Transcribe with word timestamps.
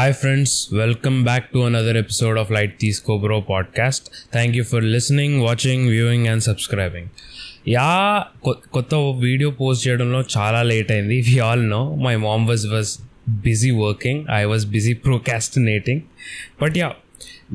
Hi, 0.00 0.12
friends. 0.12 0.68
Welcome 0.72 1.24
back 1.24 1.52
to 1.52 1.64
another 1.64 1.94
episode 2.00 2.36
of 2.40 2.48
Light 2.56 2.72
తీసుకో 2.82 3.14
Bro 3.22 3.36
podcast. 3.50 4.02
Thank 4.36 4.52
you 4.58 4.64
for 4.70 4.80
listening, 4.94 5.32
watching, 5.40 5.80
viewing, 5.92 6.22
and 6.32 6.40
subscribing. 6.48 7.06
Yeah 7.74 7.86
కొత్త 8.74 8.92
video 9.24 9.48
post 9.60 9.82
చేయడంలో 9.86 10.20
చాలా 10.34 10.58
late 10.70 10.90
అయింది 10.96 11.16
we 11.28 11.34
all 11.46 11.64
know 11.72 11.80
my 12.06 12.12
mom 12.24 12.44
was 12.50 12.64
was 12.74 12.90
busy 13.46 13.70
working 13.84 14.20
I 14.38 14.42
was 14.52 14.64
busy 14.74 14.92
procrastinating 15.06 16.02
but 16.62 16.76
yeah 16.82 16.88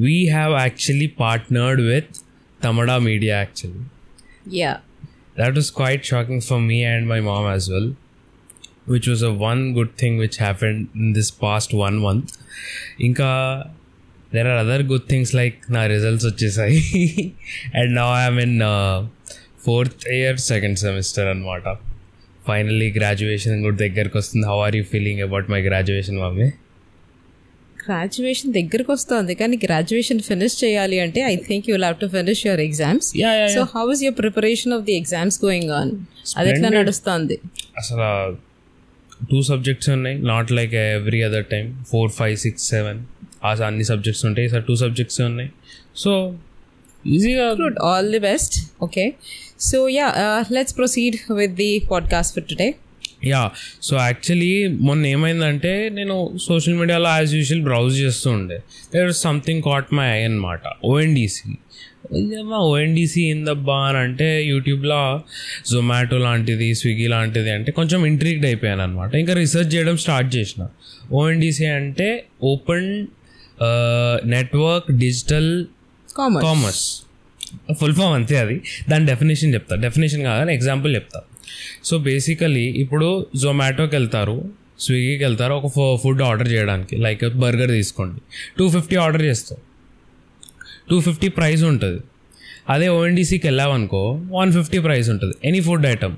we 0.06 0.18
have 0.36 0.54
actually 0.66 1.08
partnered 1.24 1.82
with 1.92 2.12
Tamada 2.68 2.98
media 3.10 3.36
actually 3.46 3.84
Yeah. 4.60 4.78
that 5.40 5.54
was 5.60 5.68
quite 5.80 6.02
shocking 6.12 6.40
for 6.48 6.58
me 6.70 6.78
and 6.92 7.04
my 7.14 7.20
mom 7.28 7.46
as 7.58 7.66
well 7.74 7.86
which 8.93 9.09
was 9.13 9.25
a 9.31 9.33
one 9.49 9.63
good 9.79 9.93
thing 10.03 10.17
which 10.25 10.39
happened 10.47 10.81
in 11.03 11.13
this 11.19 11.33
past 11.45 11.73
one 11.85 11.97
month 12.07 12.31
ఇంకా 13.09 13.29
there 14.35 14.49
are 14.53 14.59
other 14.65 14.85
good 14.93 15.07
things 15.13 15.33
like 15.41 15.57
నా 15.77 15.83
results 15.95 16.27
వచ్చేసాయి 16.31 16.79
and 17.81 17.93
నా 18.01 18.05
I'm 18.21 18.41
in 18.47 18.57
fourth 19.67 20.05
year 20.19 20.39
second 20.53 20.79
semester 20.85 21.29
అనమాట 21.33 21.67
finally 22.51 22.89
graduation 22.99 23.57
కూడా 23.67 23.79
దగ్గరకు 23.87 24.17
వస్తుంది 24.23 24.47
how 24.51 24.59
are 24.67 24.77
you 24.79 24.83
feeling 24.95 25.21
about 25.29 25.49
my 25.55 25.61
graduation 25.71 26.19
mummy 26.25 26.49
graduation 27.87 28.53
దగ్గరకు 28.59 28.91
వస్తుంది 28.97 29.33
కానీ 29.41 29.57
గ్రాడ్యుయేషన్ 29.65 30.21
ఫినిష్ 30.29 30.57
చేయాలి 30.63 30.97
అంటే 31.05 31.21
I 31.33 31.35
think 31.49 31.67
you 31.71 31.75
love 31.85 31.97
to 32.03 32.07
finish 32.17 32.41
your 32.49 32.63
exams 32.69 33.09
so 33.57 33.63
how 33.75 33.85
is 33.95 34.03
your 34.07 34.17
preparation 34.23 34.73
of 34.77 34.83
the 34.89 34.95
exams 35.03 35.39
going 35.47 35.73
on 35.81 35.93
అది 36.41 36.51
ఎట్లా 36.55 36.71
నడుస్తుంది 36.79 37.37
అసలు 37.83 38.09
టూ 39.31 39.39
సబ్జెక్ట్స్ 39.51 39.89
ఉన్నాయి 39.97 40.17
not 40.33 40.51
like 40.59 40.75
every 40.97 41.21
other 41.29 41.47
time 41.53 41.67
four 41.93 42.11
five 42.19 42.35
six 42.45 42.65
seven 42.75 42.99
ఆ 43.49 43.53
అన్ని 43.69 43.85
subjects 43.93 44.25
ఉంటాయి 44.29 44.47
సార్ 44.53 44.65
టూ 44.71 44.75
సబ్జెక్ట్స్ 44.85 45.19
ఉన్నాయి 45.31 45.51
so 46.05 46.13
ఈజీగా 47.17 47.47
good 47.65 47.79
all 47.91 48.09
the 48.17 48.21
best 48.31 48.57
okay 48.87 49.05
so 49.69 49.77
yeah 49.99 50.09
let's 50.57 50.75
proceed 50.81 51.17
with 51.41 51.55
the 51.63 51.71
podcast 51.93 52.33
for 52.37 52.47
today 52.53 52.69
yeah 53.33 53.43
so 53.87 53.93
actually 54.09 54.53
మొన్న 54.89 55.03
ఏమైందంటే 55.17 55.73
నేను 55.99 56.17
social 56.49 56.77
మీడియాలో 56.81 57.11
as 57.19 57.31
usual 57.39 57.63
browse 57.69 57.95
చేస్తూ 58.05 58.29
ఉండే 58.39 58.59
there 58.95 59.13
something 59.27 59.63
caught 59.69 59.89
my 59.99 60.07
eye 60.17 60.19
అనమాట 60.31 60.63
ఓఎన్డీసీ 60.91 61.53
ఓఎన్డీసీ 62.71 63.21
ఏందబ్బా 63.33 63.77
అని 63.89 63.99
అంటే 64.07 64.29
యూట్యూబ్లో 64.51 65.01
జొమాటో 65.71 66.19
లాంటిది 66.27 66.69
స్విగ్గీ 66.81 67.07
లాంటిది 67.15 67.51
అంటే 67.57 67.71
కొంచెం 67.79 68.01
ఇంట్రీగ్డ్ 68.11 68.47
అయిపోయాను 68.51 68.83
అనమాట 68.87 69.13
ఇంకా 69.23 69.35
రీసెర్చ్ 69.43 69.71
చేయడం 69.77 69.97
స్టార్ట్ 70.05 70.31
చేసిన 70.37 70.63
ఓఎన్డీసీ 71.21 71.67
అంటే 71.79 72.09
open 72.53 72.91
network 74.35 74.89
digital 75.05 75.51
commerce 76.47 76.85
full 77.81 77.95
form 77.99 78.15
అంతే 78.19 78.35
అది 78.45 78.57
దాని 78.91 79.05
డెఫినేషన్ 79.13 79.51
చెప్తా 79.57 79.75
డెఫినేషన్ 79.87 80.23
కాదని 80.29 80.53
ఎగ్జాంపుల్ 80.59 80.91
చెప్తా 80.99 81.21
సో 81.89 81.95
బేసికలీ 82.09 82.67
ఇప్పుడు 82.85 83.09
జొమాటోకి 83.43 83.95
వెళ్తారు 83.99 84.37
స్విగ్గీకి 84.85 85.23
వెళ్తారు 85.27 85.53
ఒక 85.61 85.67
ఫుడ్ 86.03 86.21
ఆర్డర్ 86.31 86.49
చేయడానికి 86.55 86.95
లైక్ 87.05 87.23
బర్గర్ 87.45 87.71
తీసుకోండి 87.81 88.19
టూ 88.59 88.65
ఫిఫ్టీ 88.75 88.97
ఆర్డర్ 89.05 89.25
చేస్తాం 89.31 89.59
టూ 90.91 90.97
ఫిఫ్టీ 91.09 91.29
ప్రైస్ 91.39 91.63
ఉంటుంది 91.73 92.01
అదే 92.75 92.87
ఓఎన్డీసీకి 92.99 93.45
వెళ్ళామనుకో 93.51 94.03
వన్ 94.39 94.51
ఫిఫ్టీ 94.57 94.79
ప్రైస్ 94.87 95.09
ఉంటుంది 95.15 95.35
ఎనీ 95.49 95.61
ఫుడ్ 95.69 95.85
ఐటమ్ 95.93 96.17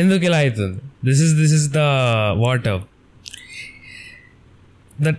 ఎందుకు 0.00 0.24
ఇలా 0.28 0.38
అవుతుంది 0.46 0.78
this 1.06 1.20
is 1.26 1.34
this 1.40 1.54
is 1.58 1.66
the 1.78 1.82
water 2.44 2.80
the 5.06 5.10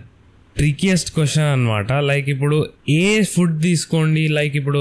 trickiest 0.60 1.08
question 1.16 1.48
అనమాట 1.54 1.90
లైక్ 2.10 2.28
ఇప్పుడు 2.34 2.58
ఏ 3.00 3.06
ఫుడ్ 3.34 3.56
తీసుకోండి 3.66 4.22
లైక్ 4.38 4.54
ఇప్పుడు 4.60 4.80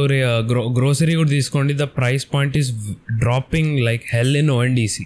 గ్రో 0.52 0.62
గ్రోసరీ 0.78 1.14
uh, 1.16 1.20
కూడా 1.22 1.32
తీసుకోండి 1.38 1.74
the 1.84 1.88
price 2.00 2.26
point 2.36 2.56
is 2.62 2.72
dropping 3.24 3.74
like 3.90 4.06
hell 4.16 4.36
in 4.44 4.52
ONDC 4.58 5.06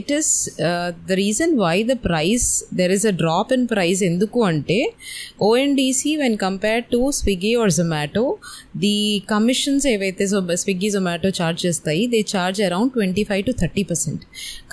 it 0.00 0.10
is 0.18 0.30
the 1.10 1.14
reason 1.22 1.52
why 1.62 1.76
the 1.90 1.94
price 2.08 2.46
there 2.78 2.92
is 2.96 3.04
a 3.10 3.12
drop 3.22 3.50
in 3.56 3.64
price 3.74 4.00
ఎందుకు 4.10 4.40
అంటే 4.50 4.78
ONDC 5.48 6.12
when 6.22 6.36
compare 6.46 6.80
to 6.92 7.00
Swiggy 7.20 7.52
or 7.62 7.72
Zomato 7.78 8.24
the 8.84 8.96
commissions 9.34 9.86
ఏవైతే 9.94 10.24
Swiggy 10.64 10.88
Zomato 10.96 11.30
charge 11.40 11.60
చేస్తాయి 11.66 12.02
they 12.14 12.20
charge 12.34 12.60
around 12.68 12.92
twenty 12.98 13.24
five 13.30 13.44
to 13.50 13.54
thirty 13.62 13.84
percent 13.92 14.22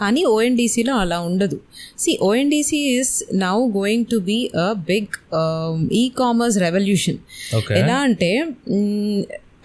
కానీ 0.01 0.23
ఓఎన్డీసీలో 0.35 0.95
అలా 1.03 1.19
ఉండదు 1.29 1.59
see 2.05 2.11
ONDC 2.31 2.81
is 2.99 3.13
now 3.45 3.55
going 3.79 4.07
to 4.15 4.19
be 4.31 4.39
a 4.67 4.69
big 4.91 5.15
e 6.01 6.05
commerce 6.21 6.59
revolution 6.67 7.19
ఎలా 7.81 7.97
అంటే 8.09 8.31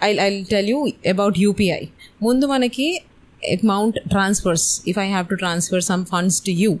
I 0.07 0.09
I 0.25 0.27
tell 0.53 0.67
you 0.73 0.79
about 1.15 1.37
UPI 1.45 1.81
ముందు 2.25 2.45
మనకి 2.51 2.85
amount 3.55 3.97
transfers 4.15 4.67
if 4.91 4.99
I 5.07 5.07
have 5.13 5.25
to 5.33 5.37
transfer 5.45 5.83
some 5.91 6.03
funds 6.13 6.37
to 6.47 6.53
you 6.63 6.71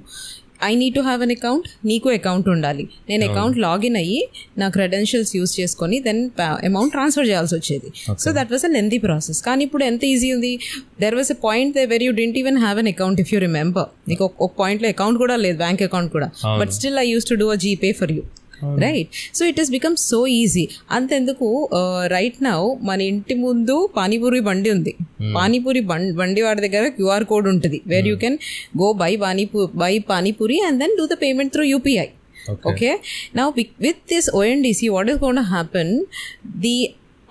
I 0.67 0.69
need 0.79 0.95
to 0.97 1.01
have 1.07 1.21
an 1.25 1.31
account 1.35 1.67
నీకు 1.89 2.07
account 2.17 2.47
ఉండాలి 2.53 2.83
నేను 3.09 3.23
account 3.29 3.57
login 3.65 3.95
అయ్యి 4.01 4.17
నా 4.61 4.67
credentials 4.77 5.31
use 5.39 5.53
చేసుకొని 5.59 5.97
దెన్ 6.07 6.19
అమౌంట్ 6.69 6.91
ట్రాన్స్ఫర్ 6.95 7.27
చేయాల్సి 7.31 7.55
వచ్చేది 7.59 7.89
so 8.23 8.29
that 8.37 8.51
was 8.53 8.65
a 8.69 8.71
lengthy 8.77 8.99
process 9.07 9.39
కానీ 9.47 9.61
ఇప్పుడు 9.67 9.85
ఎంత 9.91 10.03
ఈజీ 10.15 10.29
ఉంది 10.37 10.51
there 11.03 11.17
was 11.19 11.31
a 11.35 11.37
point 11.47 11.73
they 11.77 11.85
were 11.93 12.05
you 12.07 12.11
didn't 12.21 12.37
even 12.41 12.59
have 12.65 12.79
an 12.83 12.91
account 12.93 13.21
if 13.23 13.31
you 13.35 13.39
remember 13.47 13.87
నీకు 14.11 14.25
ఒక 14.47 14.51
పాయింట్లో 14.61 14.89
అకౌంట్ 14.95 15.19
కూడా 15.23 15.37
లేదు 15.45 15.57
బ్యాంక్ 15.63 15.83
అకౌంట్ 15.89 16.11
కూడా 16.17 16.29
but 16.61 16.73
still 16.79 16.99
I 17.05 17.07
use 17.13 17.27
to 17.31 17.37
do 17.43 17.49
a 17.55 17.57
GPay 17.65 17.91
for 18.01 18.13
you 18.17 18.25
right 18.85 19.13
so 19.37 19.41
it 19.51 19.59
has 19.61 19.71
become 19.77 19.95
so 20.09 20.21
easy 20.41 20.65
అంతెందుకు 20.97 21.47
right 22.17 22.37
uh, 22.41 22.45
now 22.49 22.59
మన 22.89 22.99
ఇంటి 23.11 23.35
ముందు 23.45 23.75
పానీపూరి 23.97 24.41
బండి 24.49 24.69
ఉంది 24.75 24.93
hmm. 25.21 25.33
పానీపూరి 25.37 25.81
బండి 26.21 26.41
వాడి 26.47 26.61
దగ్గర 26.67 26.85
క్యూఆర్ 26.99 27.25
కోడ్ 27.31 27.49
ఉంటుంది 27.53 27.79
where 27.93 28.07
you 28.11 28.15
can 28.23 28.37
go 28.83 28.89
by 29.03 29.11
పానీపూ 29.25 29.59
by 29.83 29.93
panipuri 30.13 30.59
and 30.67 30.79
then 30.83 30.95
do 31.01 31.05
the 31.13 31.17
payment 31.25 31.53
through 31.55 31.65
UPI 31.73 32.07
okay 32.71 32.91
నా 33.37 33.43
with 33.87 34.01
this 34.13 34.29
ONDC 34.41 34.87
what 34.97 35.09
is 35.15 35.19
gonna 35.25 35.41
happen 35.55 35.93
the 36.63 36.77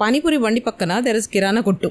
panipuri 0.03 0.37
బండి 0.43 0.61
పక్కన 0.67 0.93
దెర్ 1.05 1.17
ఇస్ 1.21 1.27
కిరాణా 1.33 1.61
కొట్టు 1.69 1.89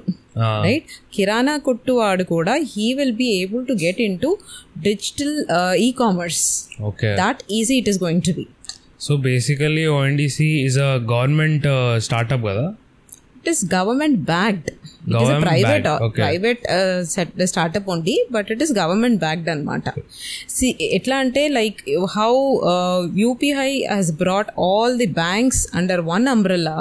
రైట్ 0.66 0.92
కిరాణా 1.16 1.54
కొట్టు 1.66 1.92
వాడు 1.98 2.24
కూడా 2.34 2.54
he 2.74 2.86
will 3.00 3.12
be 3.22 3.28
able 3.40 3.64
to 3.70 3.74
get 3.86 4.00
in 4.08 4.16
to 4.22 4.30
digital 4.88 5.34
e 5.86 5.90
commerce 6.02 6.44
that 7.22 7.42
easy 7.58 7.76
it 7.82 7.90
is 7.94 8.00
going 8.06 8.24
to 8.28 8.34
be 8.40 8.46
so 9.06 9.14
basically 9.30 9.84
ONDC 10.00 10.50
is 10.68 10.78
a 10.90 10.92
government 11.14 11.66
startup 12.08 12.44
కదా 12.52 12.66
it 13.42 13.50
is 13.54 13.62
government 13.76 14.18
backed 14.32 14.70
private 15.48 15.86
private 16.22 16.64
set 17.14 17.34
startup 17.52 17.88
ఉంది 17.96 18.16
but 18.36 18.48
it 18.56 18.62
is 18.66 18.74
government 18.82 19.20
backed 19.26 19.50
అనమాట 19.54 19.84
see 20.56 20.70
ఎట్లా 20.98 21.18
అంటే 21.26 21.44
like 21.60 21.80
how 22.18 22.30
UPI 23.24 23.70
has 23.98 24.12
brought 24.24 24.52
all 24.68 24.96
the 25.04 25.10
banks 25.24 25.62
under 25.82 26.04
one 26.14 26.28
umbrella 26.36 26.78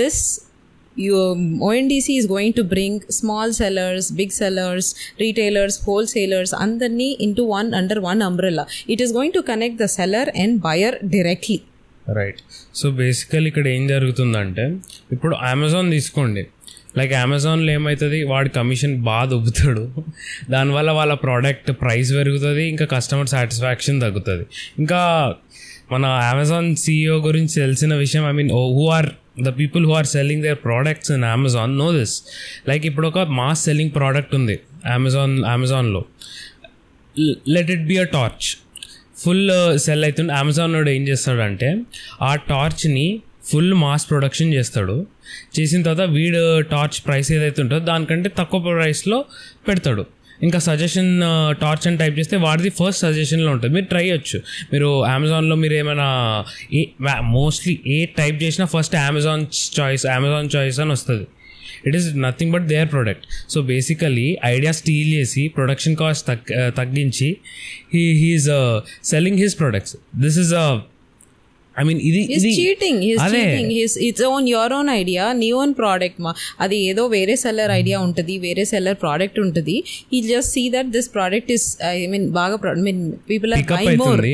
this 0.00 0.22
you 1.02 1.12
ONDC 1.68 2.12
is 2.20 2.28
going 2.36 2.56
to 2.60 2.64
bring 2.74 3.00
small 3.20 3.52
sellers 3.60 4.08
big 4.20 4.34
sellers 4.40 4.88
retailers 5.24 5.76
wholesalers 5.88 6.54
అందరినీ 6.64 7.08
in 7.26 7.34
to 7.38 7.44
one 7.56 7.70
under 7.82 8.00
one 8.10 8.22
umbrella 8.30 8.64
it 8.94 9.02
is 9.06 9.14
going 9.18 9.36
to 9.38 9.42
connect 9.52 9.78
the 9.84 9.88
seller 9.98 10.30
and 10.42 10.56
buyer 10.66 10.96
directly 11.14 11.58
right 12.20 12.40
so 12.80 12.86
basically 13.02 13.44
ఇక్కడ 13.50 13.66
ఏం 13.76 13.84
జరుగుతుందంటే 13.92 14.64
ఇప్పుడు 15.14 15.34
Amazon 15.52 15.88
తీసుకోండి 15.96 16.42
like 16.98 17.12
అమెజాన్లో 17.24 17.70
ఏమవుతుంది 17.76 18.18
వాడు 18.32 18.48
commission 18.58 18.92
బాగా 19.06 19.24
దుబ్బుతాడు 19.30 19.84
దానివల్ల 20.54 20.90
వాళ్ళ 20.98 21.14
ప్రోడక్ట్ 21.24 21.70
ప్రైస్ 21.82 22.10
పెరుగుతుంది 22.18 22.64
ఇంకా 22.72 22.84
కస్టమర్ 22.94 23.30
సాటిస్ఫాక్షన్ 23.34 23.96
తగ్గుతుంది 24.04 24.44
ఇంకా 24.82 25.00
మన 25.94 26.04
అమెజాన్ 26.32 26.68
సిఇఓ 26.82 27.16
గురించి 27.28 27.54
తెలిసిన 27.64 27.94
విషయం 28.04 28.26
I 28.30 28.32
mean 28.38 28.52
oh 28.60 28.62
or 28.98 29.10
the 29.46 29.50
people 29.60 29.84
who 29.88 29.92
are 30.00 30.08
selling 30.14 30.42
their 30.46 30.58
products 30.68 31.10
in 31.16 31.24
Amazon 31.36 31.72
know 31.84 31.88
this 31.98 32.14
like 32.70 32.84
ఇప్పుడు 32.90 33.06
ఒక 33.10 33.20
మాస్ 33.40 33.62
సెల్లింగ్ 33.68 33.92
ప్రోడక్ట్ 33.98 34.34
ఉంది 34.38 34.56
అమెజాన్ 34.96 35.34
అమెజాన్లో 35.54 36.02
let 37.54 37.70
it 37.76 37.84
be 37.92 37.96
a 38.04 38.08
torch 38.16 38.46
full 39.22 39.42
sell 39.86 40.04
అవుతుంది 40.08 40.32
అమెజాన్లో 40.42 40.78
ఏం 40.96 41.04
చేస్తాడంటే 41.10 41.68
ఆ 42.30 42.32
టార్చ్ని 42.52 43.06
ఫుల్ 43.50 43.72
మాస్ 43.84 44.04
ప్రొడక్షన్ 44.10 44.50
చేస్తాడు 44.56 44.96
చేసిన 45.56 45.80
తర్వాత 45.86 46.02
వీడు 46.16 46.40
టార్చ్ 46.72 46.96
uh, 46.96 47.02
ప్రైస్ 47.06 47.28
ఏదైతే 47.36 47.58
ఉంటుందో 47.64 47.80
దానికంటే 47.90 48.28
తక్కువ 48.38 48.60
ప్రైస్లో 48.78 49.18
పెడతాడు 49.66 50.02
ఇంకా 50.46 50.58
సజెషన్ 50.68 51.10
టార్చ్ 51.62 51.84
అని 51.88 51.98
టైప్ 52.02 52.16
చేస్తే 52.20 52.36
వాడిది 52.46 52.70
ఫస్ట్ 52.80 53.00
సజెషన్లో 53.06 53.50
ఉంటుంది 53.56 53.72
మీరు 53.78 53.86
ట్రై 53.92 54.04
చేయొచ్చు 54.08 54.38
మీరు 54.72 54.88
అమెజాన్లో 55.16 55.56
మీరు 55.64 55.74
ఏమైనా 55.82 56.08
ఏ 56.78 56.82
మోస్ట్లీ 57.38 57.74
ఏ 57.96 57.98
టైప్ 58.18 58.38
చేసినా 58.44 58.66
first 58.74 58.96
Amazon 59.08 59.44
choice 59.78 60.04
Amazon 60.18 60.48
choice 60.56 60.80
అని 60.84 60.92
వస్తుంది 60.98 61.26
it 61.90 61.96
is 61.98 62.08
nothing 62.26 62.52
but 62.54 62.66
their 62.72 62.88
product 62.94 63.24
so 63.52 63.58
basically 63.72 64.28
idea 64.54 64.72
steal 64.80 65.10
చేసి 65.18 65.42
ప్రొడక్షన్ 65.58 65.96
కాస్ట్ 66.02 66.24
తగ్ 66.30 66.46
తగ్గించి 66.80 67.28
he 67.94 68.04
he is 68.22 68.48
selling 69.12 69.40
his 69.44 69.56
products 69.62 69.96
this 70.24 70.38
is 70.44 70.52
a 70.64 70.66
I 71.80 71.84
mean 71.88 72.00
ఇది 72.08 72.50
cheating 72.60 73.02
it's 74.08 74.24
own 74.32 74.46
your 74.54 74.74
own 74.78 74.90
idea 75.00 75.24
నీ 75.42 75.48
own 75.62 75.72
product 75.82 76.20
మా 76.26 76.32
అది 76.66 76.76
ఏదో 76.90 77.04
వేరే 77.16 77.36
seller 77.44 77.72
idea 77.80 77.98
ఉంటుంది 78.06 78.36
వేరే 78.46 78.64
సెల్లర్ 78.72 78.98
ప్రోడక్ట్ 79.04 79.38
ఉంటుంది 79.46 79.76
ఈ 80.16 80.20
just 80.32 80.52
see 80.56 80.64
that 80.76 80.90
this 80.96 81.10
product 81.16 81.50
is 81.58 81.66
I 81.92 81.94
mean 82.14 82.26
బాగా 82.40 82.58
mean 82.88 83.02
people 83.32 83.52
are 83.58 83.66
buy 83.88 83.96
more 84.04 84.24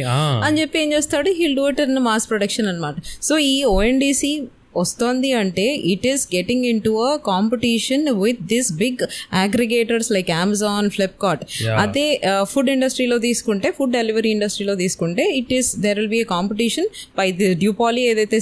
అని 0.48 0.54
చెప్పి 0.62 0.78
ఏం 0.84 0.88
చేస్తాడు 0.96 1.30
he'll 1.42 1.56
do 1.60 1.66
it 1.74 1.82
in 1.88 1.98
mass 2.10 2.26
production 2.32 2.68
అనమాట 2.74 2.96
సో 3.30 3.34
ఈ 3.52 3.56
ఓఎన్డీసీ 3.76 4.32
వస్తోంది 4.82 5.30
అంటే 5.42 5.64
it 5.94 6.04
is 6.12 6.22
getting 6.34 6.64
in 6.72 6.80
to 6.86 6.92
a 7.08 7.10
competition 7.30 8.04
with 8.22 8.40
this 8.52 8.70
big 8.84 9.02
aggregators 9.44 10.10
like 10.16 10.30
Amazon 10.42 10.88
Flipkart 10.96 11.42
అదే 11.84 12.06
ఫుడ్ 12.52 12.68
uh, 12.70 12.74
ఇండస్ట్రీలో 12.76 13.18
తీసుకుంటే 13.28 13.68
ఫుడ్ 13.78 13.92
డెలివరీ 13.98 14.30
ఇండస్ట్రీలో 14.36 14.76
తీసుకుంటే 14.84 15.24
it 15.40 15.52
is 15.58 15.70
there 15.84 15.98
will 16.00 16.12
be 16.16 16.22
competition 16.36 16.88
by 17.20 17.28
the 17.42 17.50
duopoly 17.64 18.04
ఏదైతే 18.12 18.40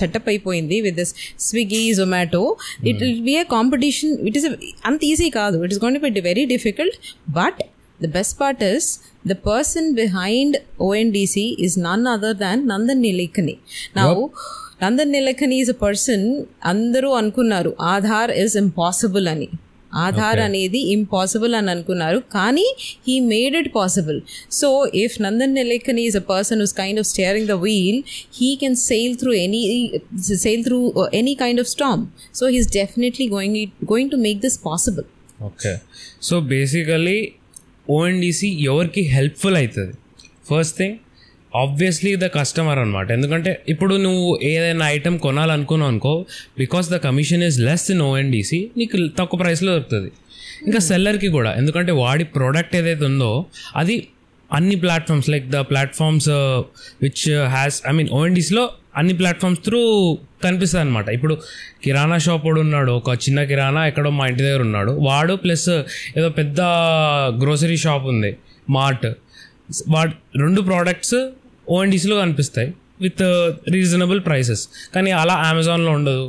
సెటప్ 0.00 0.22
um, 0.22 0.30
అయిపోయింది 0.34 0.78
with 0.86 0.96
this 1.02 1.14
Swiggy 1.48 1.82
Zomato 2.00 2.44
it 2.92 3.00
will 3.04 3.18
be 3.32 3.36
a 3.42 3.44
competition 3.56 4.14
it 4.30 4.38
is 4.40 4.48
అంత 4.90 5.00
easy 5.12 5.28
కాదు 5.40 5.56
it 5.68 5.74
is 5.76 5.82
gonna 5.86 5.98
be 6.18 6.22
very 6.30 6.46
difficult 6.56 6.96
but 7.40 7.60
the 8.06 8.08
best 8.18 8.34
part 8.42 8.62
is 8.74 8.86
the 9.30 9.34
person 9.50 9.88
behind 10.02 10.56
ONDC 10.88 11.46
is 11.68 11.76
none 11.88 12.04
other 12.16 12.36
than 12.46 12.60
Nandan 12.72 13.02
Nilekani 13.08 13.54
నా 13.98 14.04
Nandan 14.82 15.10
Nilekani 15.14 15.56
is 15.62 15.70
a 15.72 15.78
person 15.86 16.24
అందరూ 16.72 17.08
అనుకున్నారు 17.22 17.70
Aadhaar 17.94 18.30
is 18.44 18.54
impossible 18.64 19.26
అని 19.32 19.48
ఆధార్ 20.04 20.40
అనేది 20.46 20.80
impossible 20.96 21.52
అని 21.58 21.70
అనుకున్నారు 21.72 22.18
కానీ 22.34 22.66
he 23.06 23.14
made 23.32 23.54
it 23.60 23.68
possible 23.78 24.18
so 24.58 24.68
if 25.02 25.16
Nandan 25.24 25.54
Nilekani 25.60 26.02
is 26.10 26.18
a 26.22 26.24
person 26.32 26.60
whose 26.64 26.74
kind 26.82 27.00
of 27.02 27.08
staring 27.12 27.48
the 27.52 27.56
wheel 27.64 27.98
he 28.38 28.50
can 28.62 28.78
sail 28.90 29.14
through 29.22 29.32
any 29.46 29.62
sail 30.44 30.62
through 30.68 30.78
any 31.20 31.34
kind 31.42 31.62
of 31.64 31.70
storm 31.74 32.04
so 32.40 32.44
he's 32.56 32.70
definitely 32.80 33.26
going 33.36 33.58
going 33.92 34.12
to 34.14 34.20
make 34.26 34.40
this 34.46 34.58
possible 34.68 35.08
okay 35.50 35.74
so 36.30 36.34
basically 36.54 37.20
ONDC 37.98 38.50
ఎవరికి 38.72 39.04
helpful 39.16 39.58
అవుతుంది 39.62 39.94
first 40.52 40.76
thing 40.80 40.96
obviously 41.62 42.10
the 42.22 42.26
customer 42.38 42.78
అనమాట 42.84 43.08
ఎందుకంటే 43.16 43.52
ఇప్పుడు 43.72 43.94
నువ్వు 44.06 44.26
ఏదైనా 44.52 44.84
item 44.96 45.14
కొనాలనుకున్నావు 45.26 45.90
అనుకో 45.92 46.12
because 46.62 46.86
the 46.94 46.98
commission 47.06 47.42
is 47.48 47.58
less 47.68 47.86
in 47.94 48.02
ONDC 48.08 48.58
నీకు 48.80 48.98
తక్కువ 49.20 49.38
ప్రైస్లో 49.44 49.70
దొరుకుతుంది 49.76 50.10
ఇంకా 50.68 50.80
సెల్లర్కి 50.88 51.28
hmm. 51.28 51.34
కూడా 51.36 51.50
ఎందుకంటే 51.60 51.92
వాడి 52.02 52.24
ప్రోడక్ట్ 52.36 52.74
ఏదైతే 52.80 53.04
ఉందో 53.10 53.30
అది 53.80 53.94
అన్ని 54.56 54.76
platforms 54.84 55.28
like 55.32 55.46
the 55.54 55.58
platforms 55.70 56.28
which 57.04 57.24
has 57.56 57.76
I 57.90 57.92
mean 57.98 58.10
ఓఎన్డీస్లో 58.18 58.64
అన్ని 59.00 59.14
ప్లాట్ఫామ్స్ 59.20 59.60
త్రూ 59.66 59.80
కనిపిస్తుంది 60.44 60.82
అనమాట 60.84 61.08
ఇప్పుడు 61.16 61.34
కిరాణా 61.84 62.16
షాప్ 62.26 62.42
కూడా 62.50 62.60
ఉన్నాడు 62.66 62.92
ఒక 63.00 63.10
చిన్న 63.24 63.40
కిరాణా 63.50 63.82
ఎక్కడో 63.90 64.10
మా 64.18 64.24
ఇంటి 64.30 64.42
దగ్గర 64.46 64.62
ఉన్నాడు 64.68 64.94
వాడు 65.08 65.36
ప్లస్ 65.44 65.68
uh, 65.78 65.80
ఏదో 66.20 66.30
పెద్ద 66.40 66.60
గ్రోసరీ 67.42 67.78
షాప్ 67.86 68.06
ఉంది 68.14 68.32
మార్ట్ 68.78 69.08
వాడు 69.94 70.14
రెండు 70.44 70.60
ప్రోడక్ట్స్ 70.70 71.16
ఓఎన్డీసీలో 71.76 72.16
కనిపిస్తాయి 72.24 72.68
విత్ 73.04 73.22
రీజనబుల్ 73.74 74.20
ప్రైసెస్ 74.28 74.62
కానీ 74.94 75.10
అలా 75.22 75.34
అమెజాన్లో 75.50 75.90
ఉండదు 75.98 76.26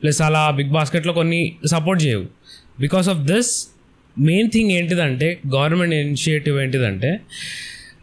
ప్లస్ 0.00 0.20
అలా 0.26 0.42
బిగ్ 0.58 0.72
బాస్కెట్లో 0.76 1.12
కొన్ని 1.20 1.40
సపోర్ట్ 1.72 2.00
చేయవు 2.06 2.24
because 2.84 3.06
of 3.12 3.22
this 3.30 3.50
main 4.28 4.48
thing 4.54 4.70
ఏంటిదంటే 4.78 5.28
గవర్నమెంట్ 5.54 5.94
ఇనిషియేటివ్ 6.02 6.56
ఏంటిదంటే 6.64 7.10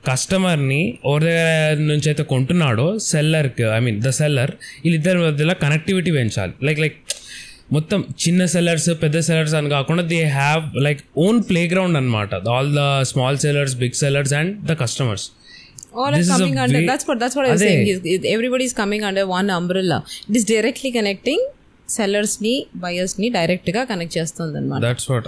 కస్టమర్ని 0.10 0.80
ఎవరి 1.10 1.26
దగ్గర 1.34 1.82
నుంచి 1.92 2.08
అయితే 2.12 2.24
కొంటున్నాడో 2.34 2.86
సెల్లర్కి 3.12 3.66
ఐ 3.78 3.80
మీన్ 3.86 3.98
ద 4.06 4.12
సెల్లర్ 4.20 4.52
వీళ్ళిద్దరి 4.86 5.20
మధ్యలో 5.26 5.56
కనెక్టివిటీ 5.66 6.12
పెంచాలి 6.18 6.54
లైక్ 6.68 6.80
లైక్ 6.84 6.98
మొత్తం 7.76 8.00
చిన్న 8.24 8.44
సెల్లర్స్ 8.56 8.88
పెద్ద 9.04 9.18
సెల్లర్స్ 9.28 9.56
అని 9.60 9.70
కాకుండా 9.76 10.04
they 10.14 10.20
have 10.40 10.64
like 10.86 11.02
own 11.26 11.40
playground 11.74 11.98
అనమాట 12.02 12.40
all 12.56 12.72
the 12.80 12.84
small 13.12 13.40
sellers 13.46 13.76
big 13.84 13.98
sellers 14.04 14.34
and 14.40 14.52
the 14.72 14.76
customers 14.84 15.26
Or 15.94 16.12
this 16.12 16.30
coming 16.34 16.58
under 16.66 16.78
way, 16.80 16.86
that's 16.92 17.06
what 17.08 17.20
that's 17.20 17.36
what 17.36 17.46
I 17.46 17.52
was 17.52 17.62
saying. 17.62 17.88
Is, 18.16 18.22
everybody 18.36 18.64
is 18.70 18.74
coming 18.74 19.04
under 19.10 19.26
one 19.28 19.50
umbrella. 19.50 19.98
It 20.30 20.38
is 20.42 20.46
directly 20.54 20.92
connecting 21.00 21.42
sellers 21.96 22.36
ని 22.44 22.52
buyers 22.82 23.16
ని 23.22 23.28
direct 23.36 23.70
గా 23.76 23.82
connect 23.90 24.14
చేస్తుంది 24.18 24.54
అనమాట 24.60 24.80
that's 24.86 25.08
what 25.12 25.26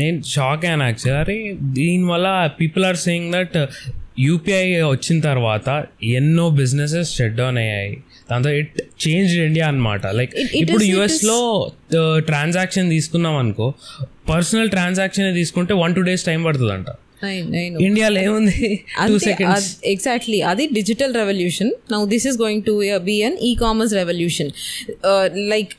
నేను 0.00 0.16
shock 0.34 0.62
అయ్యాను 0.66 0.84
actual 0.90 1.16
అరే 1.22 1.36
దీనివల్ల 1.78 2.28
people 2.60 2.82
are 2.90 2.98
saying 3.04 3.28
that 3.34 3.56
UPI 4.26 4.62
వచ్చిన 4.92 5.16
తర్వాత 5.28 5.66
ఎన్నో 6.20 6.44
బిజినెసెస్ 6.60 7.10
షట్ 7.16 7.36
డౌన్ 7.42 7.58
అయ్యాయి 7.64 7.92
దాంతో 8.30 8.52
ఇట్ 8.60 8.72
చేంజ్ 9.06 9.34
ఇండియా 9.48 9.66
అనమాట 9.72 10.04
లైక్ 10.20 10.32
ఇప్పుడు 10.62 10.82
యుఎస్లో 10.92 11.38
ట్రాన్సాక్షన్ 12.30 12.88
uh, 12.90 12.94
తీసుకున్నాం 12.96 13.36
అనుకో 13.42 13.68
పర్సనల్ 14.32 14.70
ట్రాన్సాక్షన్ 14.76 15.28
తీసుకుంటే 15.40 15.76
వన్ 15.84 15.94
టూ 15.98 16.04
డేస్ 16.10 16.24
టైం 16.30 16.40
పడుతుందంట 16.48 16.88
ఇండియాలో 17.86 18.18
ఏముంది 18.26 18.68
ఎగ్జాక్ట్లీ 19.92 20.38
అది 20.50 20.64
digital 20.78 21.12
revolution 21.20 21.70
now 21.94 22.00
this 22.12 22.26
is 22.30 22.36
going 22.44 22.62
to 22.68 22.74
be 23.10 23.16
an 23.28 23.36
e 23.48 23.50
commerce 23.62 23.94
revolution 24.00 24.50
like 25.52 25.72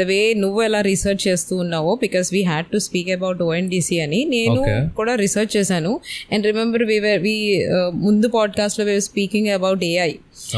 the 0.00 0.04
way 0.12 0.18
నువ్వు 0.44 0.60
ఎలా 0.68 0.80
రీసెర్చ్ 0.90 1.22
చేస్తూ 1.28 1.52
ఉన్నావో 1.64 1.92
because 2.04 2.30
we 2.36 2.42
had 2.50 2.68
to 2.74 2.80
speak 2.88 3.10
about 3.18 3.42
ONDC 3.48 3.98
అని 4.06 4.22
నేను 4.36 4.62
కూడా 5.00 5.14
రీసెర్చ్ 5.24 5.52
చేశాను 5.58 5.92
అండ్ 6.34 6.44
రిమెంబర్ 6.50 6.84
వీ 6.90 6.98
వీ 7.26 7.36
ముందు 8.06 8.26
పాడ్కాస్ట్లో 8.38 8.86
we're 8.90 9.06
speaking 9.10 9.50
about 9.58 9.84
AI 9.92 10.10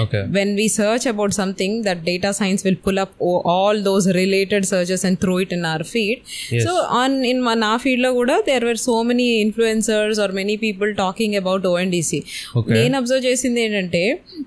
Okay. 0.03 0.23
When 0.37 0.55
we 0.55 0.69
search 0.69 1.07
about 1.07 1.35
something, 1.35 1.73
that 1.83 2.05
data 2.05 2.33
science 2.33 2.65
will 2.65 2.77
pull 2.77 2.99
up 2.99 3.13
all 3.19 3.83
those 3.83 4.07
related 4.15 4.67
searches 4.67 5.05
and 5.05 5.21
throw 5.21 5.37
it 5.39 5.53
in 5.53 5.65
our 5.67 5.85
feed. 5.85 6.23
Yes. 6.51 6.65
So 6.65 6.75
on 7.01 7.25
in 7.25 7.45
one 7.45 7.63
our 7.63 7.79
field 7.79 8.05
also, 8.07 8.43
there 8.47 8.61
were 8.61 8.77
so 8.77 9.03
many 9.05 9.27
influencers 9.45 10.17
or 10.27 10.33
many 10.33 10.57
people 10.57 10.95
talking 10.95 11.37
about 11.37 11.63
ONDC. 11.63 12.23
Okay. 12.57 12.73
Main 12.73 12.95
observation 12.95 13.53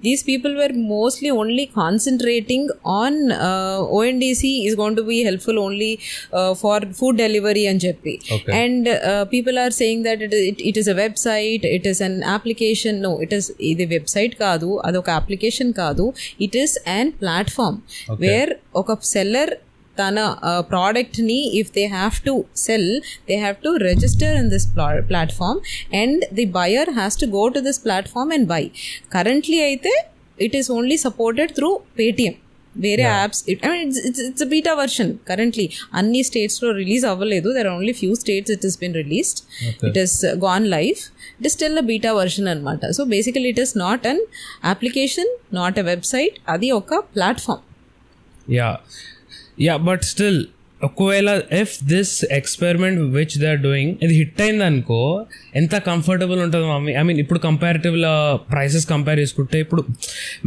these 0.01 0.21
people 0.23 0.53
were 0.55 0.71
mostly 0.73 1.29
only 1.29 1.65
concentrating 1.67 2.69
on 2.83 3.31
uh, 3.31 3.79
ONDC 3.97 4.65
is 4.67 4.75
going 4.75 4.95
to 4.95 5.03
be 5.03 5.23
helpful 5.23 5.59
only 5.59 5.99
uh, 6.33 6.53
for 6.55 6.79
food 6.93 7.17
delivery 7.17 7.65
and 7.67 7.79
JP. 7.81 8.15
Okay. 8.31 8.51
And 8.65 8.87
uh, 8.87 9.25
people 9.25 9.59
are 9.59 9.71
saying 9.71 10.03
that 10.03 10.21
it, 10.21 10.33
it, 10.33 10.59
it 10.59 10.77
is 10.77 10.87
a 10.87 10.93
website, 10.95 11.63
it 11.63 11.85
is 11.85 12.01
an 12.01 12.23
application. 12.23 13.01
No, 13.01 13.19
it 13.19 13.31
is 13.33 13.53
either 13.59 13.85
website 13.85 14.37
kaadu, 14.39 14.81
adok 14.83 15.07
app. 15.09 15.24
Application 15.25 15.71
కాదు 15.83 16.05
it 16.47 16.57
is 16.63 16.75
and 16.97 17.11
platform 17.23 17.77
where 18.25 18.51
ఒక 18.81 18.97
seller 19.13 19.51
తన 20.01 20.21
ప్రోడక్ట్ని 20.71 21.37
if 21.61 21.69
they 21.77 21.83
have 21.99 22.15
to 22.27 22.33
sell 22.67 22.89
they 23.29 23.35
have 23.43 23.57
to 23.65 23.71
register 23.89 24.33
in 24.41 24.49
this 24.55 24.67
platform 25.13 25.59
and 26.01 26.23
the 26.39 26.45
buyer 26.57 26.89
has 26.99 27.17
to 27.21 27.27
go 27.37 27.43
to 27.57 27.61
this 27.67 27.79
platform 27.85 28.31
and 28.37 28.47
buy 28.55 28.63
currently 29.17 29.59
అయితే 29.69 29.93
it 30.47 30.57
is 30.61 30.69
only 30.77 30.97
supported 31.07 31.53
through 31.59 31.69
Paytm 31.99 32.35
వేరే 32.85 33.03
apps 33.03 33.41
it's 33.51 34.45
beta 34.53 34.71
version 34.81 35.11
currently 35.29 35.65
అన్ని 35.99 36.21
స్టేట్స్లో 36.29 36.69
release 36.81 37.05
అవ్వలేదు 37.11 37.49
there 37.57 37.69
only 37.75 37.93
few 38.01 38.11
states 38.23 38.51
it 38.57 38.65
is 38.69 38.75
been 38.81 38.97
released 39.03 39.39
it 39.89 39.99
is 40.05 40.17
gone 40.47 40.65
life 40.77 41.03
it 41.39 41.45
is 41.49 41.55
still 41.57 41.79
beta 41.91 42.11
version 42.21 42.47
అనమాట 42.53 42.83
so 42.97 43.01
basically 43.15 43.47
it 43.53 43.61
is 43.65 43.73
not 43.85 44.03
an 44.11 44.19
application 44.73 45.31
not 45.59 45.77
a 45.83 45.85
website 45.93 46.35
అది 46.55 46.67
ఒక 46.79 46.99
platform 47.15 47.63
yeah 48.59 48.69
yeah 49.67 49.75
but 49.87 50.03
still 50.13 50.41
ఒకవేళ 50.87 51.29
if 51.59 51.75
this 51.91 52.13
experiment 52.39 52.97
which 53.17 53.35
they 53.41 53.47
are 53.53 53.61
doing 53.67 53.91
ఇది 54.05 54.13
hit 54.21 54.39
అయింది 54.45 54.65
అనుకో 54.69 54.99
ఎంత 55.59 55.75
comfortable 55.91 56.39
ఉంటుంది 56.45 56.65
mummy 56.71 56.91
I 57.01 57.03
mean 57.07 57.19
ఇప్పుడు 57.23 57.39
కంపారిటివ్లో 57.47 58.13
ప్రైసెస్ 58.55 58.85
కంపేర్ 58.93 59.19
చేసుకుంటే 59.23 59.59
ఇప్పుడు 59.65 59.83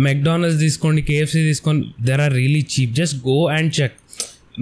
మెక్డానల్స్ 0.09 0.59
తీసుకోండి 0.67 1.03
కేఎఫ్సీ 1.11 1.41
తీసుకోండి 1.51 1.87
there 2.09 2.23
are 2.27 2.35
really 2.43 2.63
cheap 2.75 2.95
just 3.01 3.17
go 3.31 3.39
and 3.57 3.73
check 3.79 3.97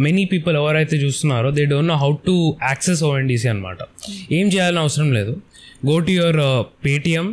many 0.06 0.24
people 0.32 0.54
ఎవరైతే 0.62 0.96
చూస్తున్నారో 1.04 1.50
they 1.58 1.62
don't 1.74 1.90
know 1.94 1.98
how 2.04 2.10
to 2.28 2.36
access 2.70 3.02
ONDC 3.10 3.46
అనమాట 3.54 3.78
ఏం 4.38 4.46
చేయాలని 4.54 4.80
అవసరం 4.84 5.10
లేదు 5.18 5.34
go 5.90 5.96
to 6.06 6.12
your 6.18 6.38
Paytm 6.86 7.26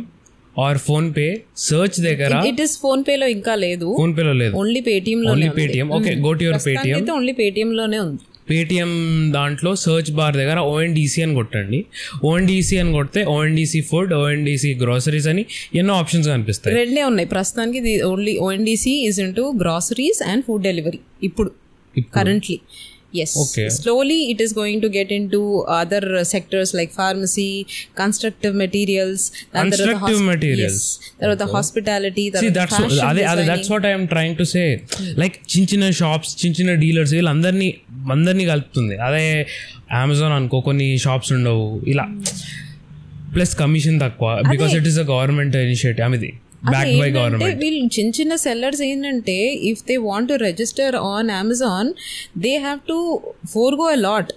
or 0.64 0.78
PhonePe 1.18 1.24
search 1.68 1.96
దగ్గర 2.08 2.32
ఇట్ 2.50 2.60
ఇస్ 2.64 2.74
ఫోన్ 2.82 3.00
పే 3.06 3.14
లో 3.22 3.26
ఇంకా 3.36 3.52
లేదు 3.66 3.88
ఫోన్ 4.00 4.12
పే 4.16 4.22
లో 4.28 4.34
లేదు 4.42 4.54
ఓన్లీ 4.62 4.80
పేటిఎం 4.90 5.20
లో 5.26 5.30
only 5.34 5.48
Paytm 5.58 5.88
okay 5.98 6.12
go 6.26 6.30
to 6.40 6.44
your 6.48 6.62
Paytm 6.66 6.94
అయితే 6.98 7.10
ఓన్లీ 7.18 7.34
పేటిఎం 7.42 7.72
లోనే 7.80 8.00
ఉంది 8.06 8.20
hmm. 8.22 8.30
పేటిఎం 8.50 8.90
దాంట్లో 9.36 9.70
సర్చ్ 9.82 10.08
బార్ 10.16 10.34
దగ్గర 10.40 10.58
ఓఎన్డీసీ 10.72 11.20
అని 11.26 11.34
కొట్టండి 11.38 11.78
ఓఎన్డిసి 12.28 12.74
అని 12.80 12.90
కొడితే 12.96 13.20
ఓఎన్డీసీ 13.34 13.78
ఫుడ్ 13.90 14.10
ఓఎన్డిసి 14.18 14.70
గ్రాసరీస్ 14.82 15.28
అని 15.32 15.42
ఎన్నో 15.80 15.94
ఆప్షన్స్ 16.00 16.28
కనిపిస్తాయి 16.32 16.74
రెండే 16.80 17.04
ఉన్నాయి 17.10 17.28
ప్రస్తుతానికి 17.34 17.94
only 18.12 18.34
ONDC 18.46 18.92
is 19.10 19.20
into 19.24 19.44
groceries 19.62 20.20
and 20.32 20.44
food 20.48 20.64
delivery 20.70 21.00
ఇప్పుడు 21.28 21.52
currently 22.18 22.58
Yes. 23.18 23.32
Okay. 23.42 23.66
Slowly, 23.74 24.16
it 24.32 24.40
is 24.44 24.52
going 24.60 24.78
to 24.84 24.88
get 24.96 25.10
into 25.16 25.40
other 25.80 26.00
sectors 26.32 26.70
like 26.78 26.90
pharmacy, 27.00 27.48
constructive 28.00 28.54
materials, 28.62 29.30
constructive 29.58 30.00
hosp- 30.04 30.24
materials. 30.30 30.78
Yes. 31.02 31.12
There 31.20 31.30
are 31.34 31.38
the 31.42 31.46
hospitality. 31.56 32.24
See, 32.42 32.50
that's 32.58 32.76
what, 32.80 32.90
అదే 33.10 33.22
అదే 33.32 33.42
that's 33.50 33.70
what 33.74 33.84
I'm 33.90 34.04
trying 34.14 34.36
to 34.40 34.44
say 34.54 34.62
like 35.22 35.34
చిన్న 35.52 35.66
చిన్న 35.72 35.86
shops 36.02 36.30
చిన్న 36.40 36.52
చిన్న 36.60 36.72
dealers 36.84 37.12
వీళ్ళందరినీ 37.18 37.68
అందరినీ 38.16 38.44
కలుపుతుంది 38.52 38.94
అదే 39.08 39.24
అమెజాన్ 40.02 40.34
అనుకో 40.38 40.58
కొన్ని 40.68 40.88
షాప్స్ 41.04 41.30
ఉండవు 41.36 41.64
ఇలా 41.92 42.06
ప్లస్ 43.36 43.54
కమిషన్ 43.62 43.98
తక్కువ 44.04 44.30
because 44.54 44.74
it 44.80 44.88
is 44.92 45.00
a 45.04 45.06
government 45.14 45.56
initiative 45.68 46.04
ఆమెది 46.08 46.30
వీళ్ళు 46.70 47.88
చిన్న 47.96 48.12
చిన్న 48.20 48.34
సెల్లర్స్ 48.46 48.80
ఏంటంటే 48.90 49.38
if 49.72 49.82
they 49.90 49.96
want 50.08 50.28
to 50.32 50.36
register 50.48 50.96
on 51.14 51.28
Amazon 51.42 51.90
they 52.46 52.54
have 52.68 52.80
to 52.92 52.98
forgo 53.82 53.86
a lot 53.96 54.32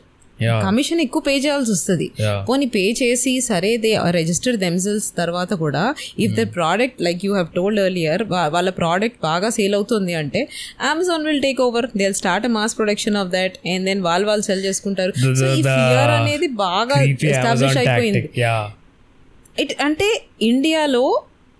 commission 0.65 0.99
ఎక్కువ 1.03 1.21
పే 1.27 1.33
చేయాల్సి 1.43 1.71
వస్తుంది 1.75 2.07
పోనీ 2.47 2.65
పే 2.75 2.83
చేసి 2.99 3.31
సరే 3.47 3.69
దే 3.83 3.91
రిజిస్టర్ 4.17 4.57
దెమ్సెల్స్ 4.63 5.07
తర్వాత 5.19 5.51
కూడా 5.61 5.83
if 6.25 6.33
the 6.39 6.43
product 6.57 6.99
like 7.07 7.21
you 7.27 7.31
have 7.37 7.49
told 7.55 7.79
earlier 7.85 8.23
వాళ్ళ 8.55 8.69
ప్రోడక్ట్ 8.81 9.17
బాగా 9.29 9.49
సేల్ 9.57 9.75
అవుతుంది 9.79 10.15
అంటే 10.21 10.41
Amazon 10.91 11.25
will 11.29 11.41
take 11.47 11.61
over 11.67 11.87
they 12.01 12.09
start 12.21 12.45
mass 12.57 12.75
production 12.81 13.17
of 13.23 13.31
that 13.37 13.55
and 13.73 13.85
then 13.89 14.03
వాళ్ళు 14.09 14.27
వాళ్ళు 14.31 14.45
సెల్ 14.49 14.63
చేసుకుంటారు 14.67 15.13
సో 15.41 15.47
అనేది 16.19 16.49
బాగా 16.67 16.97
ఎస్టాబ్లిష్ 17.31 17.79
అయిపోయింది 17.83 18.23
ఇట్ 19.65 19.73
అంటే 19.87 20.09
ఇండియాలో 20.51 20.97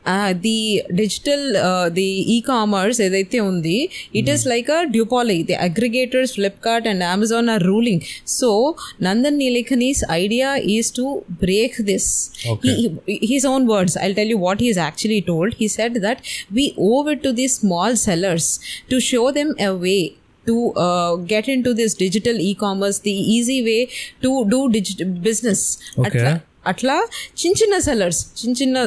Ah, 0.09 0.33
the 0.41 0.83
digital, 0.95 1.57
uh, 1.57 1.89
the 1.89 2.33
e-commerce, 2.33 2.97
it 2.97 3.33
is 3.33 4.43
hmm. 4.43 4.49
like 4.49 4.69
a 4.69 4.85
duopoly. 4.87 5.45
The 5.45 5.55
aggregators, 5.55 6.37
Flipkart 6.37 6.85
and 6.85 7.03
Amazon 7.03 7.49
are 7.49 7.59
ruling. 7.59 8.01
So, 8.23 8.77
Nandan 9.01 9.37
Nilekani's 9.39 10.05
idea 10.09 10.55
is 10.55 10.91
to 10.91 11.25
break 11.27 11.75
this. 11.77 12.31
Okay. 12.47 12.95
His 13.05 13.43
own 13.43 13.67
words, 13.67 13.97
I'll 13.97 14.13
tell 14.13 14.25
you 14.25 14.37
what 14.37 14.61
he 14.61 14.69
is 14.69 14.77
actually 14.77 15.23
told. 15.23 15.55
He 15.55 15.67
said 15.67 15.95
that 15.95 16.21
we 16.49 16.73
owe 16.77 17.05
it 17.07 17.21
to 17.23 17.33
these 17.33 17.57
small 17.57 17.97
sellers 17.97 18.61
to 18.89 19.01
show 19.01 19.31
them 19.33 19.55
a 19.59 19.75
way 19.75 20.15
to 20.45 20.71
uh, 20.75 21.17
get 21.17 21.49
into 21.49 21.73
this 21.73 21.93
digital 21.93 22.39
e-commerce, 22.39 22.99
the 22.99 23.11
easy 23.11 23.61
way 23.61 23.89
to 24.21 24.49
do 24.49 25.05
business. 25.19 25.79
Okay. 25.97 26.39
అట్లా 26.71 26.95
చిన్న 27.39 27.53
చిన్న 27.61 27.75
sellers 27.87 28.19
చిన్న 28.39 28.53
చిన్న 28.61 28.77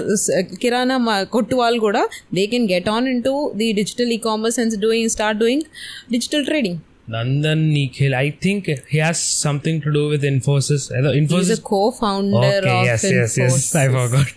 కిరాణా 0.62 0.96
మా 1.08 1.14
కొట్టు 1.34 1.54
వాళ్ళు 1.62 1.80
కూడా 1.87 2.02
they 2.37 2.42
can 2.52 2.66
get 2.75 2.88
on 2.96 3.06
into 3.28 3.34
the 3.60 3.68
digital 3.80 4.10
e 4.16 4.18
commerce 4.28 4.58
and 4.62 4.75
doing 4.87 5.10
start 5.18 5.40
doing 5.46 5.66
digital 6.16 6.44
trading 6.50 6.78
Nandan 7.14 7.60
Nikhil. 7.76 8.12
I 8.25 8.28
think 8.44 8.60
he 8.90 8.99
has 9.04 9.18
something 9.44 9.76
to 9.84 9.88
do 9.96 10.02
with 10.10 10.25
Infosys. 10.30 10.84
Infosys. 11.20 11.46
He's 11.46 11.50
a 11.54 11.62
co-founder 11.70 12.42
okay, 12.42 12.75
yes, 12.88 13.04
Infosys. 13.12 13.38
Yes, 13.42 13.56
yes, 13.56 13.64
I 13.82 13.87
forgot. 13.96 14.37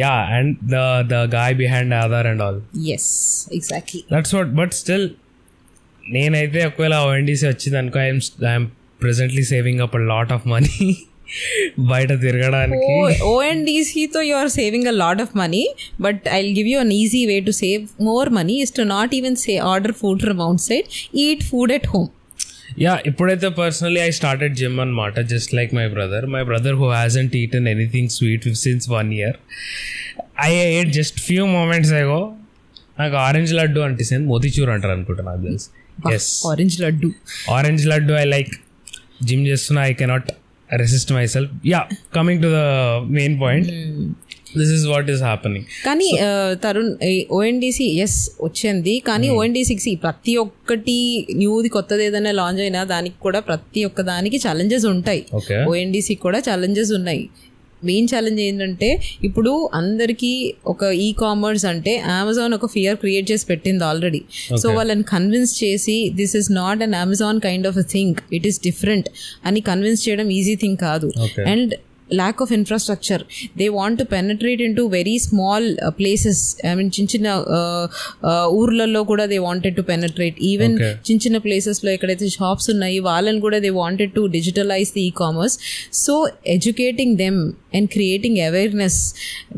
yeah, 0.00 0.34
and 0.36 0.48
the 0.74 0.82
the 1.12 1.20
guy 1.36 1.50
behind 1.62 1.94
other 2.02 2.22
and 2.30 2.42
all. 2.46 2.58
Yes, 2.90 3.04
exactly. 3.58 4.00
That's 4.14 4.32
what. 4.36 4.48
But 4.60 4.72
still, 4.82 5.04
నేనైతే 6.16 6.62
ఒకవేళ 6.70 6.96
ONDC 7.10 7.46
వచ్చింది 7.54 7.78
అనుకో 7.82 7.98
I'm 8.06 8.22
I'm 8.54 8.66
presently 9.04 9.44
saving 9.54 9.82
up 9.86 9.94
a 10.00 10.02
lot 10.12 10.32
of 10.38 10.44
money 10.54 10.74
బయట 11.90 12.10
తిరగడానికి 12.24 12.92
ఓఎన్డీసీతో 13.34 14.20
you 14.28 14.34
are 14.42 14.50
saving 14.58 14.88
a 14.92 14.94
lot 15.04 15.20
of 15.24 15.32
money 15.42 15.62
but 16.06 16.22
I 16.36 16.38
give 16.58 16.68
you 16.72 16.78
an 16.84 16.92
easy 17.02 17.22
way 17.30 17.38
to 17.48 17.54
save 17.62 17.82
more 18.10 18.28
money 18.40 18.56
is 18.64 18.74
to 18.78 18.84
not 18.94 19.14
even 19.18 19.38
say 19.44 19.54
order 19.72 19.94
food 20.02 20.20
from 20.26 20.40
outside 20.68 20.86
eat 21.24 21.42
food 21.50 21.72
at 21.78 21.88
home 21.94 22.08
yeah 22.84 22.94
ఇప్పుడైతే 23.10 23.48
personally 23.62 24.00
I 24.06 24.08
started 24.20 24.54
gym 24.60 24.76
అనమాట 24.84 25.14
just 25.32 25.50
like 25.58 25.70
my 25.80 25.86
brother 25.96 26.24
my 26.36 26.42
brother 26.50 26.74
who 26.82 26.86
hasn't 27.00 27.34
eaten 27.42 27.68
anything 27.74 28.10
sweet 28.16 28.48
since 28.64 28.86
one 28.96 29.10
year 29.20 29.36
I 30.48 30.50
ate 30.64 30.92
just 31.00 31.18
few 31.28 31.44
moments 31.56 31.92
అయ్యో 32.00 32.20
నాకు 33.00 33.16
orange 33.28 33.50
laddu 33.60 33.80
అంటేసింది 33.88 34.24
motichoor 34.32 34.70
అంటారు 34.74 34.94
అనుకుంటా 34.96 35.24
నాకు 35.30 35.42
తెలుసు 35.48 35.68
yes 36.16 36.30
orange 36.52 36.76
laddu 36.84 37.08
orange 37.58 37.84
laddu 37.92 38.12
I 38.22 38.24
like 38.36 38.54
gym 39.28 39.44
చేస్తున్నా 39.50 39.80
I 39.90 39.94
cannot 40.00 40.30
resist 40.82 41.10
myself 41.34 41.52
yeah 41.74 41.80
coming 42.16 42.40
to 42.44 42.48
the 42.58 42.60
main 43.18 43.34
point 43.42 43.68
this 44.60 44.72
is 44.76 44.84
what 44.92 45.08
is 45.14 45.22
happening 45.28 45.66
కానీ 45.86 46.08
Tarun 46.64 46.92
ONDC 47.38 47.86
yes 48.04 48.18
వచ్చింది 48.46 48.94
కానీ 49.08 49.28
ఓఎన్డీసీకి 49.38 49.82
hmm. 49.94 50.00
ప్రతి 50.06 50.34
ఒక్కటి 50.44 50.96
న్యూది 51.42 51.70
కొత్తది 51.76 52.04
ఏదైనా 52.08 52.32
లాంచ్ 52.40 52.62
అయినా 52.66 52.82
దానికి 52.94 53.18
కూడా 53.26 53.40
ప్రతి 53.50 53.82
ఒక్క 53.90 54.00
దానికి 54.12 54.40
ఛాలెంజెస్ 54.46 54.86
ఉంటాయి 54.94 55.22
ఓఎన్డిసి 55.72 56.16
కూడా 56.26 56.40
ఛాలెంజెస్ 56.50 56.92
ఉన్నాయి 57.00 57.24
మెయిన్ 57.88 58.06
ఛాలెంజ్ 58.12 58.40
ఏంటంటే 58.46 58.88
ఇప్పుడు 59.28 59.52
అందరికీ 59.80 60.32
ఒక 60.72 60.82
ఈ 61.06 61.08
కామర్స్ 61.22 61.64
అంటే 61.72 61.92
అమెజాన్ 62.18 62.54
ఒక 62.58 62.68
ఫియర్ 62.76 62.96
క్రియేట్ 63.02 63.26
చేసి 63.32 63.46
పెట్టింది 63.52 63.84
ఆల్రెడీ 63.90 64.20
సో 64.62 64.66
వాళ్ళని 64.78 65.06
కన్విన్స్ 65.14 65.54
చేసి 65.62 65.96
this 66.20 66.36
is 66.40 66.48
not 66.60 66.82
an 66.88 66.96
Amazon 67.04 67.40
kind 67.48 67.68
of 67.72 67.80
a 67.84 67.86
thing 67.94 68.18
it 68.38 68.48
is 68.52 68.60
different 68.68 69.08
అని 69.50 69.62
కన్విన్స్ 69.72 70.02
చేయడం 70.06 70.30
ఈజీ 70.38 70.56
థింగ్ 70.64 70.78
కాదు 70.88 71.10
and 71.54 71.74
lack 72.20 72.40
of 72.40 72.52
infrastructure 72.56 73.20
they 73.60 73.68
want 73.68 73.98
to 73.98 74.04
penetrate 74.04 74.60
into 74.60 74.88
very 74.88 75.18
small 75.18 75.62
uh, 75.82 75.90
places 75.90 76.38
i 76.70 76.74
mean 76.74 76.90
chinchina 76.96 77.34
urlalo 78.58 79.02
uh, 79.02 79.06
kuda 79.10 79.24
uh, 79.24 79.28
they 79.32 79.40
wanted 79.48 79.74
to 79.78 79.82
penetrate 79.92 80.36
even 80.50 80.74
chinchina 81.08 81.40
places 81.46 81.78
lo 81.86 81.90
ekadaithe 81.96 82.26
shops 82.38 82.66
unnai 82.72 82.94
vallan 83.10 83.38
kuda 83.46 83.58
they 83.66 83.74
wanted 83.82 84.12
to 84.18 84.22
digitalize 84.36 84.92
the 84.96 85.02
e-commerce 85.08 85.56
so 86.04 86.14
educating 86.56 87.12
them 87.22 87.36
and 87.76 87.86
creating 87.94 88.34
awareness 88.48 88.94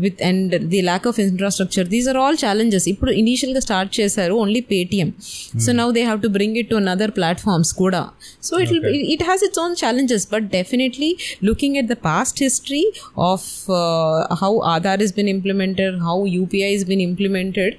with 0.04 0.16
and 0.28 0.52
the 0.74 0.80
lack 0.90 1.04
of 1.10 1.16
infrastructure 1.26 1.84
these 1.94 2.06
are 2.12 2.18
all 2.22 2.36
challenges 2.44 2.84
ippudu 2.92 3.12
initial 3.24 3.52
ga 3.58 3.62
start 3.68 3.90
chesaru 3.98 4.34
only 4.44 4.62
paytm 4.72 5.06
mm. 5.06 5.60
so 5.64 5.68
hmm. 5.70 5.78
now 5.80 5.88
they 5.96 6.04
have 6.10 6.20
to 6.24 6.30
bring 6.38 6.54
it 6.62 6.66
to 6.72 6.78
another 6.84 7.08
platforms 7.20 7.70
kuda 7.82 8.02
so 8.48 8.54
it 8.64 8.70
it 9.14 9.20
has 9.30 9.40
its 9.48 9.58
own 9.64 9.72
challenges 9.82 10.22
but 10.34 10.42
definitely 10.58 11.10
looking 11.50 11.72
at 11.82 11.86
the 11.92 11.98
past 12.08 12.34
history 12.38 12.84
of 13.16 13.44
uh, 13.68 14.34
how 14.36 14.50
Aadhaar 14.72 15.00
has 15.00 15.12
been 15.12 15.28
implemented, 15.28 15.98
how 16.00 16.18
UPI 16.34 16.72
has 16.72 16.84
been 16.84 17.00
implemented, 17.00 17.78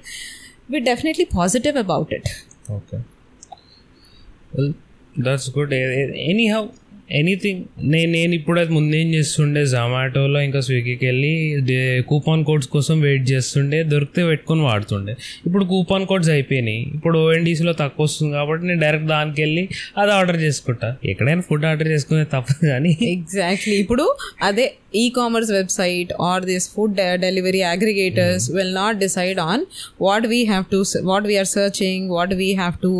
we're 0.68 0.80
definitely 0.80 1.24
positive 1.26 1.76
about 1.76 2.12
it. 2.12 2.28
Okay. 2.70 3.00
Well, 4.52 4.74
that's 5.16 5.48
good. 5.48 5.72
Anyhow, 5.72 6.70
anything 7.18 7.62
నేను 7.92 8.10
నేను 8.16 8.36
అది 8.64 8.72
ముందేం 8.78 9.08
చేస్తుండే 9.16 9.62
జొమాటోలో 9.74 10.40
ఇంకా 10.48 10.60
స్విగ్గీకి 10.66 11.04
వెళ్ళి 11.10 11.32
కూపాన్ 12.10 12.42
codes 12.48 12.68
కోసం 12.76 12.96
wait 13.06 13.24
చేస్తుండే 13.32 13.78
దొరికితే 13.92 14.22
పెట్టుకొని 14.30 14.62
వాడుతుండే 14.68 15.14
ఇప్పుడు 15.46 15.64
కూపాన్ 15.72 16.06
కోడ్స్ 16.12 16.30
అయిపోయినాయి 16.36 16.82
ఇప్పుడు 16.98 17.16
ఓఎన్డీసీలో 17.26 17.74
తక్కువ 17.82 18.04
వస్తుంది 18.08 18.32
కాబట్టి 18.40 18.64
నేను 18.70 18.80
డైరెక్ట్ 18.84 19.08
దానికి 19.16 19.40
వెళ్ళి 19.46 19.64
అది 20.02 20.12
ఆర్డర్ 20.18 20.38
చేసుకుంటా 20.46 20.90
ఎక్కడైనా 21.12 21.44
ఫుడ్ 21.50 21.64
ఆర్డర్ 21.72 21.90
చేసుకునే 21.94 22.26
తప్పదు 22.36 22.64
కానీ 22.72 22.92
ఎగ్జాక్ట్లీ 23.14 23.76
ఇప్పుడు 23.84 24.06
అదే 24.50 24.68
e 25.02 25.04
commerce 25.18 25.50
website 25.58 26.10
or 26.28 26.44
this 26.50 26.66
food 26.74 26.94
delivery 27.26 27.60
aggregators 27.74 28.46
will 28.56 28.72
not 28.82 28.98
decide 29.04 29.38
on 29.50 29.62
what 30.06 30.26
we 30.32 30.40
have 30.52 30.64
to 30.74 30.80
what 31.10 31.26
we're 31.30 31.48
searching 31.56 32.04
what 32.16 32.32
we 32.42 32.48
have 32.62 32.76
to 32.86 32.92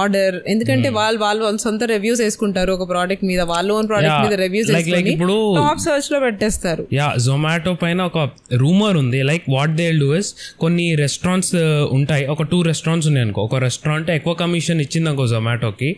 order 0.00 0.36
ఎందుకంటే 0.54 0.88
hmm. 0.90 0.98
వాళ్ళు 1.00 1.18
వాళ్ళు 1.26 1.44
సొంత 1.66 1.82
రివ్యూస్ 1.94 2.20
వేసుకుంటారు 2.24 2.70
ఒక 2.78 2.84
ప్రోడక్ట్ 2.92 3.24
మీద 3.30 3.40
వాళ్ళ 3.52 3.68
ఓన్ 3.78 3.86
ప్రోడక్ట్ 3.92 4.22
మీద 4.26 4.34
రివ్యూస్ 4.44 4.70
ఇప్పుడు 5.14 5.38
టాప్ 5.60 5.82
సర్చ్ 5.88 6.08
లో 6.14 6.20
పెట్టేస్తారు 6.26 6.82
యా 7.00 7.08
జొమాటో 7.28 7.74
పైన 7.84 7.98
ఒక 8.10 8.18
రూమర్ 8.64 8.96
ఉంది 9.02 9.20
like 9.30 9.44
what 9.56 9.74
they 9.82 9.86
do 10.04 10.10
is 10.20 10.30
కొన్ని 10.64 10.88
రెస్టారెంట్స్ 11.04 11.52
uh, 11.66 11.98
ఉంటాయి 11.98 12.24
ఒక 12.36 12.42
టూ 12.52 12.60
రెస్టారెంట్స్ 12.70 13.06
ఉన్నాయి 13.12 13.24
అనుకో 13.28 13.40
ఒక 13.48 13.56
రెస్టారెంట్ 13.68 14.08
ఎక్కువ 14.18 14.32
కమిషన్ 14.44 14.78
ఇచ్చింది 14.86 15.08
అనుకో 15.12 15.26
జొమాటోకి 15.34 15.90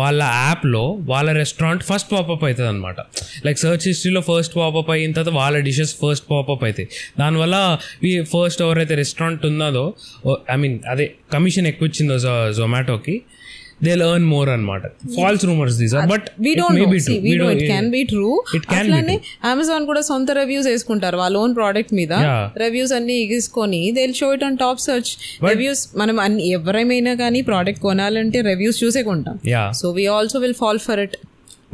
వాళ్ళ 0.00 0.16
యాప్ 0.48 0.64
లో 0.74 0.84
వాళ్ళ 1.14 1.26
రెస్టారెంట్ 1.42 1.82
ఫస్ట్ 1.92 2.08
పాపప్ 2.14 2.42
అవుతుంది 2.48 2.68
అనమాట 2.72 2.96
లైక్ 3.48 3.58
సర్చ్ 3.66 3.84
హిస్టరీలో 3.92 4.22
first 4.32 4.54
pop up 4.60 4.87
pop up 4.88 4.94
అయిన 5.04 5.10
తర్వాత 5.18 5.32
వాళ్ళ 5.40 5.56
డిషెస్ 5.68 5.92
ఫస్ట్ 6.02 6.26
పాపప్ 6.34 6.62
అవుతాయి 6.68 6.88
దానివల్ల 7.22 7.56
ఫస్ట్ 8.34 8.60
ఎవరైతే 8.66 8.94
రెస్టారెంట్ 9.02 9.42
ఉన్నదో 9.52 9.86
ఐ 10.54 10.58
మీన్ 10.64 10.76
అదే 10.94 11.06
కమిషన్ 11.36 11.68
ఎక్కువ 11.72 11.88
ఇచ్చిందో 11.90 12.16
జొమాటోకి 12.58 13.14
దే 13.86 13.92
లెర్న్ 14.00 14.24
మోర్ 14.32 14.48
అనమాట 14.54 14.84
false 15.16 15.42
rumours 15.48 15.76
these 15.82 15.92
are 15.98 16.06
but 16.12 16.26
we 16.46 16.52
don't 16.60 16.80
know 16.94 16.98
see 17.04 17.14
we 17.26 17.32
know 17.42 17.48
can 17.72 17.90
be 17.96 18.00
true 18.12 18.28
అట్లానే 18.78 19.14
అమెజాన్ 19.50 19.84
కూడా 19.90 20.00
సొంత 20.10 20.30
రివ్యూస్ 20.40 20.66
వేసుకుంటారు 20.72 21.16
వాళ్ళ 21.22 21.36
ఓన్ 21.42 21.54
ప్రోడక్ట్ 21.60 21.92
మీద 22.00 22.12
రివ్యూస్ 22.64 22.92
అన్ని 22.98 23.16
ఇగేసుకొని 23.24 23.80
they 23.96 24.02
will 24.06 24.18
show 24.22 24.30
it 24.38 24.44
on 24.48 24.58
top 24.66 24.82
search 24.88 25.10
reviews 25.52 25.82
మనం 26.02 26.18
అన్ని 26.26 26.46
ఎవరైనా 26.58 27.14
కానీ 27.22 27.42
ప్రోడక్ట్ 27.52 27.82
కొనాలంటే 27.86 28.40
రివ్యూస్ 28.50 28.80
చూసే 28.84 29.02
కొంటాం 29.10 29.38
so 29.82 29.86
we 29.98 30.06
also 30.18 30.38
will 30.46 30.58
fall 30.64 30.82
for 30.88 31.00
it 31.06 31.16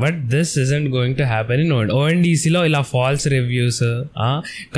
but 0.02 0.16
this 0.34 0.52
isn't 0.64 0.88
going 0.96 1.16
to 1.20 1.24
happen 1.34 1.60
in 1.64 1.72
old 1.76 1.92
ఓఎన్డీసీలో 2.00 2.60
ఇలా 2.70 2.80
false 2.94 3.24
reviews 3.36 3.80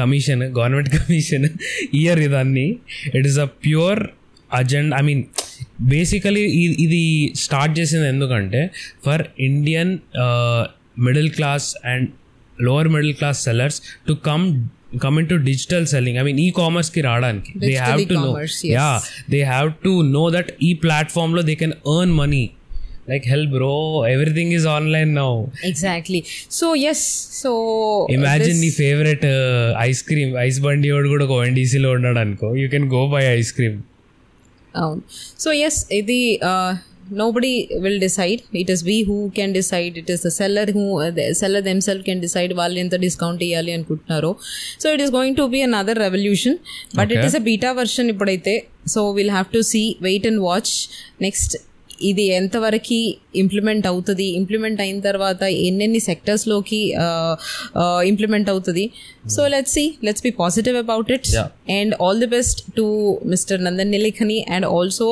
commission 0.01 0.43
government 0.59 0.91
commission 0.99 1.47
year 2.03 2.21
ఇదన్నీ 2.27 2.69
it 3.21 3.27
is 3.31 3.39
a 3.47 3.49
pure 3.67 4.03
agenda 4.61 4.95
I 5.01 5.05
mean 5.11 5.25
basically 5.95 6.45
ఇది 6.87 7.01
start 7.47 7.73
చేసింది 7.79 8.07
ఎందుకంటే 8.15 8.61
for 9.07 9.23
Indian 9.51 9.93
middle 11.07 11.29
class 11.39 11.67
and 11.93 12.07
lower 12.67 12.89
middle 12.97 13.15
class 13.21 13.39
sellers 13.49 13.79
to 14.09 14.13
come 14.29 14.45
coming 15.05 15.29
to 15.33 15.37
digital 15.51 15.87
selling 15.95 16.19
I 16.21 16.23
mean 16.29 16.39
e 16.45 16.49
commerce 16.61 16.91
కి 16.95 17.01
రావడానికి 17.09 17.51
they 17.65 17.71
have 17.83 18.03
to 18.13 18.17
know 18.27 18.31
yeah 18.79 18.91
they 19.33 19.41
have 19.55 19.71
to 19.87 19.93
know 20.19 20.25
that 20.37 20.53
ఈ 20.69 20.71
ప్లాట్ఫామ్లో 20.85 21.43
they 21.51 21.57
can 21.65 21.75
earn 21.97 22.15
money 22.23 22.45
like 23.11 23.25
hell 23.33 23.45
bro 23.55 23.75
everything 24.15 24.49
is 24.59 24.65
online 24.77 25.11
now 25.21 25.49
exactly 25.71 26.21
so 26.61 26.69
yes 26.87 27.01
so 27.43 27.53
imagine 28.19 28.55
నీ 28.65 28.69
favourite 28.83 29.25
ice 29.89 30.01
cream 30.09 30.33
ice 30.47 30.59
బండి 30.67 30.89
వాడు 30.95 31.09
కూడా 31.15 31.25
ఒక 31.29 31.35
ఎన్డీసీలో 31.49 31.89
ఉన్నాడు 31.99 32.21
అనుకో 32.25 32.49
you 32.63 32.67
can 32.75 32.87
go 32.97 33.03
buy 33.15 33.23
ice 33.39 33.51
cream 33.59 33.79
అవును 34.85 35.03
సో 35.45 35.51
ఎస్ 35.71 35.81
ఇది 36.01 36.21
nobody 37.21 37.51
will 37.83 37.99
decide 38.05 38.41
it 38.61 38.69
is 38.73 38.81
we 38.89 38.95
who 39.09 39.17
can 39.37 39.51
decide 39.59 39.95
it 40.01 40.09
is 40.15 40.21
the 40.27 40.33
seller 40.39 40.65
who 40.77 40.85
uh, 41.05 41.11
the 41.19 41.25
seller 41.41 41.61
themselves 41.71 42.03
can 42.09 42.19
decide 42.25 42.53
వాళ్ళు 42.61 42.79
ఎంత 42.85 42.97
డిస్కౌంట్ 43.07 43.43
ఇవ్వాలి 43.49 43.73
అనుకుంటున్నారో 43.77 44.31
so 44.83 44.87
it 44.97 45.03
is 45.05 45.13
going 45.19 45.37
to 45.41 45.45
be 45.55 45.61
another 45.69 46.01
revolution 46.07 46.57
but 47.01 47.13
it 47.17 47.25
is 47.29 47.37
a 47.41 47.43
beta 47.51 47.71
version 47.81 48.09
ఇప్పుడైతే 48.15 48.55
so 48.95 49.03
will 49.21 49.33
have 49.37 49.49
to 49.57 49.63
see 49.73 49.85
wait 50.09 50.27
and 50.33 50.43
watch 50.51 50.73
next 51.27 51.55
ఇది 52.11 52.25
ఎంతవరకు 52.39 52.99
implement 53.43 53.87
అవుతుంది 53.91 54.27
implement 54.41 54.81
అయిన 54.85 54.99
తర్వాత 55.09 55.43
ఎన్నెన్ని 55.69 56.01
సెక్టర్స్లోకి 56.09 56.81
ఇంప్లిమెంట్ 58.11 58.49
అవుతుంది 58.55 58.85
so 59.35 59.43
let's 59.55 59.75
see 59.79 59.85
let's 60.07 60.25
be 60.29 60.33
positive 60.43 60.79
about 60.85 61.11
it 61.17 61.29
and 61.79 61.95
all 62.07 62.21
the 62.25 62.31
best 62.37 62.61
to 62.79 62.87
mister 63.35 63.61
Nandan 63.67 63.93
Nilekani 63.97 64.39
and 64.57 64.69
also 64.77 65.09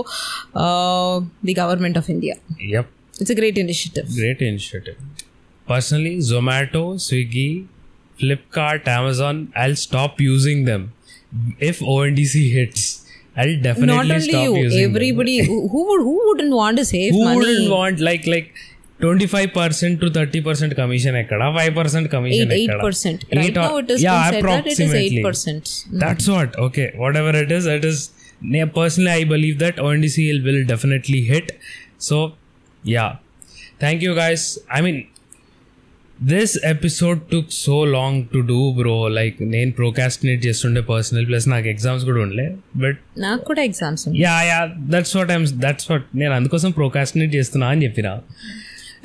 the 1.48 1.54
government 1.62 1.98
of 2.02 2.10
India 2.16 2.36
it's 3.22 3.34
a 3.36 3.38
great 3.42 3.60
initiative 3.66 4.08
great 4.22 4.44
initiative 4.52 4.98
personally 5.74 6.14
Zomato 6.32 6.84
Swiggy 7.08 7.50
Flipkart 8.22 8.88
Amazon 8.98 9.38
I 9.62 9.66
stop 9.86 10.18
using 10.30 10.64
them 10.72 10.84
if 11.70 11.80
ONDC 11.94 12.42
hits 12.56 12.88
I'll 13.36 13.56
definitely 13.56 13.86
not 13.86 14.10
only 14.10 14.42
you, 14.42 14.86
everybody 14.88 15.44
who 15.44 15.60
would 15.88 16.02
who 16.08 16.12
wouldn't 16.28 16.54
want 16.54 16.76
to 16.78 16.84
save 16.84 17.12
money. 17.14 17.34
Who 17.34 17.38
wouldn't 17.38 17.70
want 17.70 18.00
like 18.00 18.26
like 18.28 18.54
twenty 19.00 19.26
five 19.26 19.52
percent 19.52 20.00
to 20.02 20.10
thirty 20.16 20.40
percent 20.48 20.74
commission 20.80 21.14
ekada, 21.22 21.48
five 21.56 21.74
percent 21.80 22.10
commission 22.10 22.52
eight, 22.52 22.70
eight 22.70 22.80
percent. 22.84 23.24
Right 23.40 23.54
now 23.54 23.78
it 23.78 23.90
is 23.90 24.02
yeah, 24.02 24.30
said 24.30 24.42
approximately. 24.42 24.86
that 24.92 24.98
it 24.98 25.04
is 25.06 25.18
eight 25.18 25.24
percent. 25.24 25.64
Mm. 25.64 25.98
That's 26.04 26.28
what 26.28 26.56
okay. 26.68 26.92
Whatever 26.96 27.34
it 27.44 27.50
is, 27.50 27.66
it 27.66 27.84
is 27.84 28.10
personally 28.74 29.10
I 29.10 29.24
believe 29.24 29.58
that 29.58 29.76
ONDCL 29.76 30.44
will 30.44 30.64
definitely 30.64 31.22
hit. 31.22 31.58
So 31.98 32.34
yeah. 32.84 33.16
Thank 33.80 34.02
you 34.02 34.14
guys. 34.14 34.58
I 34.70 34.80
mean 34.80 35.08
this 36.32 36.52
episode 36.72 37.18
took 37.30 37.48
so 37.64 37.74
long 37.94 38.20
to 38.34 38.38
do 38.50 38.58
bro 38.78 38.94
like 39.18 39.36
నేను 39.54 39.72
procrastinate 39.80 40.40
చేస్తుండే 40.46 40.80
personal 40.92 41.24
plus 41.30 41.46
నాకు 41.54 41.66
exams 41.72 42.04
కూడా 42.08 42.20
ఉండలే 42.26 42.46
but 42.82 42.98
నాకు 43.24 43.42
కూడా 43.50 43.62
exams 43.68 44.04
yeah 44.26 44.36
yeah 44.50 44.58
that's 44.94 45.14
what 45.18 45.32
I'm 45.36 45.52
that's 45.64 45.86
what 45.90 46.06
నేను 46.22 46.34
అందుకోసం 46.38 46.70
procrastinate 46.80 47.32
చేస్తున్నా 47.38 47.68
అని 47.74 47.82
చెప్పిన 47.86 48.08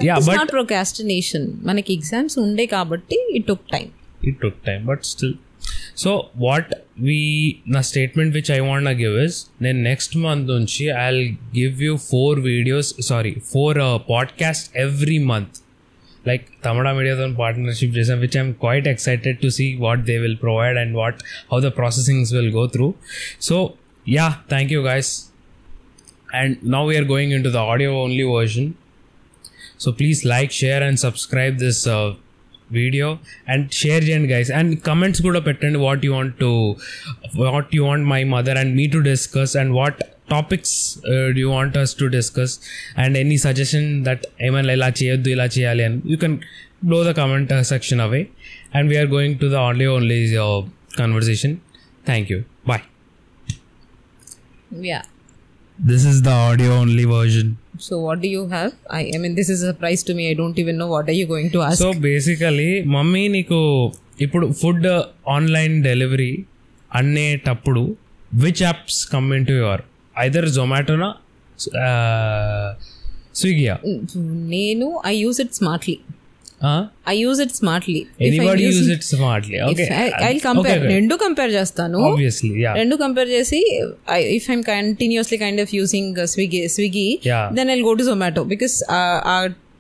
యా 0.10 0.16
బట్ 0.30 0.46
ప్రోకాస్టినేషన్ 0.58 1.48
మనకి 1.70 1.92
ఎగ్జామ్స్ 1.98 2.38
ఉండే 2.46 2.66
కాబట్టి 2.76 3.20
it 3.40 3.48
took 3.52 3.66
time 3.76 3.88
it 4.32 4.38
took 4.46 4.60
time 4.70 4.82
but 4.92 5.04
still 5.14 5.36
so 6.04 6.12
what 6.46 6.70
we 7.08 7.20
నా 7.76 7.82
స్టేట్మెంట్ 7.92 8.34
విచ్ 8.40 8.52
ఐ 8.58 8.60
వాంట్ 8.70 8.86
నా 8.90 8.94
గివ్ 9.06 9.18
ఇస్ 9.28 9.38
నేను 9.66 9.80
నెక్స్ట్ 9.92 10.16
మంత్ 10.28 10.48
నుంచి 10.58 10.86
I 11.06 11.10
give 11.62 11.76
you 11.88 11.96
four 12.12 12.40
videos 12.52 12.92
sorry 13.12 13.34
four 13.56 13.80
podcast 14.14 14.70
every 14.86 15.20
month 15.34 15.58
like 16.26 16.62
Tamada 16.62 16.96
Media's 16.98 17.20
on 17.20 17.36
partnership, 17.36 17.92
Jason, 17.92 18.20
which 18.20 18.36
I'm 18.36 18.54
quite 18.56 18.88
excited 18.88 19.42
to 19.42 19.50
see 19.52 19.78
what 19.78 20.06
they 20.06 20.20
will 20.20 20.36
provide 20.36 20.78
and 20.78 20.94
what 20.96 21.22
how 21.50 21.60
the 21.60 21.72
processings 21.72 22.34
will 22.34 22.52
go 22.52 22.68
through. 22.68 22.96
So 23.40 23.78
yeah, 24.06 24.36
thank 24.48 24.72
you 24.72 24.84
guys. 24.84 25.30
And 26.34 26.62
now 26.64 26.86
we 26.86 26.98
are 26.98 27.06
going 27.06 27.32
into 27.32 27.50
the 27.50 27.60
audio 27.60 28.02
only 28.02 28.24
version. 28.24 28.78
So 29.78 29.92
please 29.94 30.26
like, 30.26 30.52
share, 30.52 30.84
and 30.84 31.00
subscribe 31.00 31.58
this. 31.58 31.88
Uh, 31.88 32.16
video 32.78 33.08
and 33.52 33.66
share 33.82 34.04
చేయండి 34.08 34.30
guys 34.34 34.50
and 34.60 34.72
comments 34.90 35.22
కూడా 35.28 35.40
పెట్టండి 35.48 35.80
what 35.88 36.04
you 36.08 36.12
want 36.20 36.36
to 36.44 36.52
what 37.44 37.70
you 37.78 37.84
want 37.90 38.06
my 38.14 38.22
mother 38.36 38.58
and 38.62 38.74
me 38.80 38.86
to 38.96 39.02
discuss 39.12 39.54
and 39.62 39.74
what 39.80 40.00
topics 40.36 40.76
you 41.42 41.48
want 41.58 41.78
us 41.84 41.94
to 42.02 42.08
discuss 42.18 42.54
and 43.04 43.16
any 43.24 43.38
suggestion 43.48 43.88
that 44.08 44.26
ఏమైనా 44.50 44.74
ఇలా 44.78 44.90
చేయొద్దు 45.02 45.32
ఇలా 45.36 45.48
చేయాలి 45.60 45.86
అని 45.90 46.00
you 46.14 46.18
can 46.26 46.38
blow 46.90 47.00
the 47.08 47.14
comment 47.18 47.50
section 47.72 47.98
away 48.06 48.22
and 48.76 48.84
we 48.92 48.96
are 49.00 49.08
going 49.16 49.32
to 49.42 49.48
the 49.54 49.60
only 49.66 49.88
only 49.96 50.20
uh, 50.46 50.46
conversation 51.02 51.52
thank 52.10 52.26
you 52.34 52.40
bye 52.70 52.82
yeah 54.92 55.04
This 55.82 56.04
is 56.04 56.22
the 56.24 56.32
audio 56.32 56.72
only 56.74 57.06
version. 57.06 57.58
So 57.78 58.00
what 58.00 58.20
do 58.20 58.28
you 58.28 58.48
have? 58.50 58.74
I, 58.90 59.14
I 59.16 59.18
mean, 59.18 59.36
this 59.36 59.50
is 59.50 59.64
a 59.64 59.68
surprise 59.68 60.04
to 60.04 60.14
me. 60.14 60.30
I 60.30 60.34
don't 60.34 60.60
even 60.60 60.76
know 60.78 60.88
what 60.88 61.08
are 61.08 61.14
you 61.18 61.26
going 61.32 61.48
to 61.56 61.62
ask. 61.68 61.80
So 61.84 61.88
basically 62.08 62.72
mummy 62.96 63.24
నీకు 63.36 63.60
ఇప్పుడు 64.26 64.46
food 64.62 64.88
online 65.36 65.76
delivery 65.88 66.34
అనేటప్పుడు 67.00 67.84
which 68.44 68.64
apps 68.68 69.00
come 69.14 69.30
in 69.40 69.48
to 69.52 69.56
your 69.62 69.84
either 70.26 70.48
జొమాటోనా 70.58 71.10
స్విగ్గీయా 73.42 73.78
నేను 74.58 74.90
I 75.14 75.16
use 75.24 75.40
it 75.46 75.54
smartly 75.62 75.96
I 77.12 77.16
use 77.24 77.40
it 77.46 77.54
smartly 77.60 78.00
use 78.66 78.90
it 78.96 79.06
smartly 79.14 79.58
okay 79.70 79.86
I 80.30 80.32
compare 80.50 80.82
రెండు 80.96 81.16
compare 81.26 81.52
చేస్తాను 81.60 82.02
రెండు 82.82 82.96
compare 83.04 83.30
చేసి 83.38 83.62
if 84.38 84.46
I'm 84.52 84.64
continuously 84.74 85.40
kind 85.46 85.62
of 85.66 85.74
using 85.80 86.18
Swiggy 86.36 86.62
Swiggy 86.76 87.10
then 87.60 87.72
I'll 87.76 87.84
go 87.90 87.94
to 88.02 88.06
Zomato 88.12 88.44
because 88.54 88.76
ఆ 89.34 89.36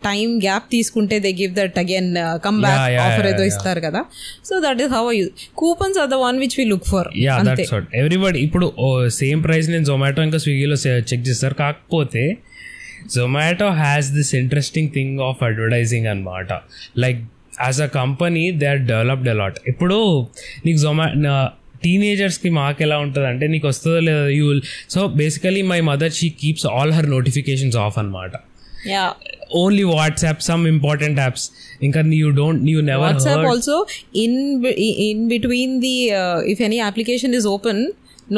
time 0.09 0.27
gap 0.45 0.67
తీసుకుంటే 0.73 1.15
they 1.23 1.31
give 1.39 1.53
that 1.61 1.77
again 1.85 2.09
come 2.43 2.57
back 2.65 2.85
offer 3.05 3.25
ఏదో 3.31 3.45
ఇస్తారు 3.51 3.81
కదా 3.87 4.01
so 4.49 4.53
that 4.65 4.81
is 4.83 4.91
how 4.97 5.01
use 5.21 5.31
coupons 5.61 5.97
are 6.03 6.09
the 6.13 6.17
one 6.27 6.37
which 6.43 6.55
we 6.59 6.65
look 6.73 6.85
for 6.93 7.09
everybody 8.01 8.37
ఇప్పుడు 8.47 8.67
same 9.21 9.41
oh, 9.41 9.45
price 9.47 9.67
నేను 9.73 9.85
జొమాటో 9.91 10.23
ఇంకా 10.29 10.39
స్విగ్గీలో 10.45 10.77
check 11.11 11.25
చేస్తారు 11.31 11.57
కాకపోతే 11.63 12.23
Zomato 13.15 13.67
has 13.83 14.07
this 14.17 14.31
interesting 14.41 14.89
thing 14.95 15.15
of 15.29 15.39
advertising 15.49 16.07
అనమాట 16.13 16.49
like 17.03 17.19
as 17.67 17.79
a 17.87 17.89
company 18.01 18.43
they 18.61 18.67
are 18.73 18.81
developed 18.93 19.29
a lot 19.35 19.57
ఇప్పుడు 19.73 19.97
నీకు 20.65 20.79
జొమా 20.85 21.07
టీనేజర్స్కి 21.85 22.49
మాకు 22.59 22.79
ఎలా 22.85 22.95
ఉంటుంది 23.05 23.27
అంటే 23.33 23.45
నీకు 23.53 23.65
వస్తుందో 23.71 23.99
లేదో 24.07 24.23
you 24.37 24.45
will 24.49 24.63
so 24.95 25.01
basically 25.21 25.61
my 25.73 25.77
mother 25.89 26.13
she 26.19 26.27
keeps 26.41 26.65
all 26.77 26.91
her 26.97 27.07
notifications 27.17 27.77
off 27.83 27.97
అనమాట 28.01 28.31
only 29.61 29.85
WhatsApp 29.93 30.41
some 30.49 30.63
important 30.73 31.17
apps 31.25 31.45
ఇంకా 31.87 31.99
నీ 32.11 32.17
యూ 32.25 32.29
డోంట్ 32.41 32.59
నీ 32.67 32.71
you 32.77 32.81
never 32.91 33.03
WhatsApp 33.13 33.45
also 33.51 33.77
in 34.25 34.37
in 35.09 35.23
between 35.35 35.75
the 35.85 35.95
if 36.53 36.61
any 36.67 36.79
application 36.89 37.35
is 37.39 37.47
open 37.55 37.81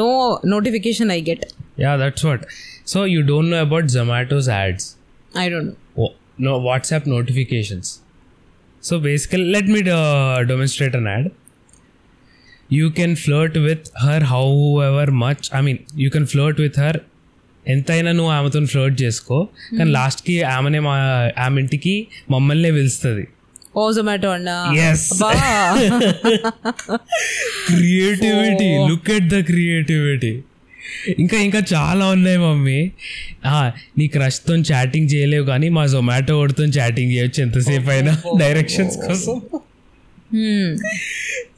no 0.02 0.08
notification 0.54 1.10
I 1.18 1.20
get 1.30 1.44
yeah 1.86 1.92
that's 2.02 2.24
what 2.28 2.44
So 2.84 3.04
you 3.04 3.22
don't 3.22 3.50
know 3.50 3.62
about 3.62 3.84
Zomato's 3.84 4.48
ads? 4.48 4.96
I 5.34 5.48
don't 5.48 5.76
know. 5.96 6.14
No 6.36 6.58
WhatsApp 6.60 7.06
notifications. 7.06 8.00
So 8.80 8.98
basically, 8.98 9.44
let 9.44 9.66
me 9.66 9.88
uh, 9.88 10.42
demonstrate 10.44 10.94
an 10.94 11.06
ad. 11.06 11.30
You 12.68 12.90
can 12.90 13.14
flirt 13.16 13.54
with 13.54 13.90
her 14.02 14.20
however 14.24 15.10
much. 15.12 15.52
I 15.54 15.60
mean, 15.60 15.86
you 15.94 16.10
can 16.16 16.26
flirt 16.34 16.58
with 16.64 16.76
her 16.84 16.94
ఎంతైనా 17.72 18.12
నువ్వు 18.18 18.30
ఆమెతో 18.36 18.60
float 18.70 18.94
చేసుకో 19.02 19.36
కానీ 19.74 19.90
లాస్ట్కి 19.96 20.34
ఆమెనే 20.54 20.78
మా 20.86 20.94
ఆమె 21.44 21.58
ఇంటికి 21.62 21.92
మమ్మల్నే 22.34 22.70
పిలుస్తుంది 22.76 23.24
ఓ 23.80 23.82
జొమాటో 23.96 24.30
అన్నా 24.38 24.54
creativity 27.70 28.70
look 28.88 29.10
at 29.16 29.28
the 29.34 29.38
creativity 29.50 30.32
ఇంకా 31.22 31.36
ఇంకా 31.46 31.60
చాలా 31.74 32.04
ఉన్నాయి 32.16 32.38
మమ్మీ 32.46 32.78
నీ 33.98 34.06
క్రష్తో 34.16 34.54
చాటింగ్ 34.70 35.08
చేయలేవు 35.14 35.44
కానీ 35.52 35.68
మా 35.78 35.84
జొమాటో 35.94 36.34
వాడితో 36.40 36.66
చాటింగ్ 36.78 37.10
చేయొచ్చు 37.16 37.40
ఎంతసేపు 37.46 37.90
అయినా 37.94 38.12
డైరెక్షన్స్ 38.42 38.96
కోసం 39.06 39.36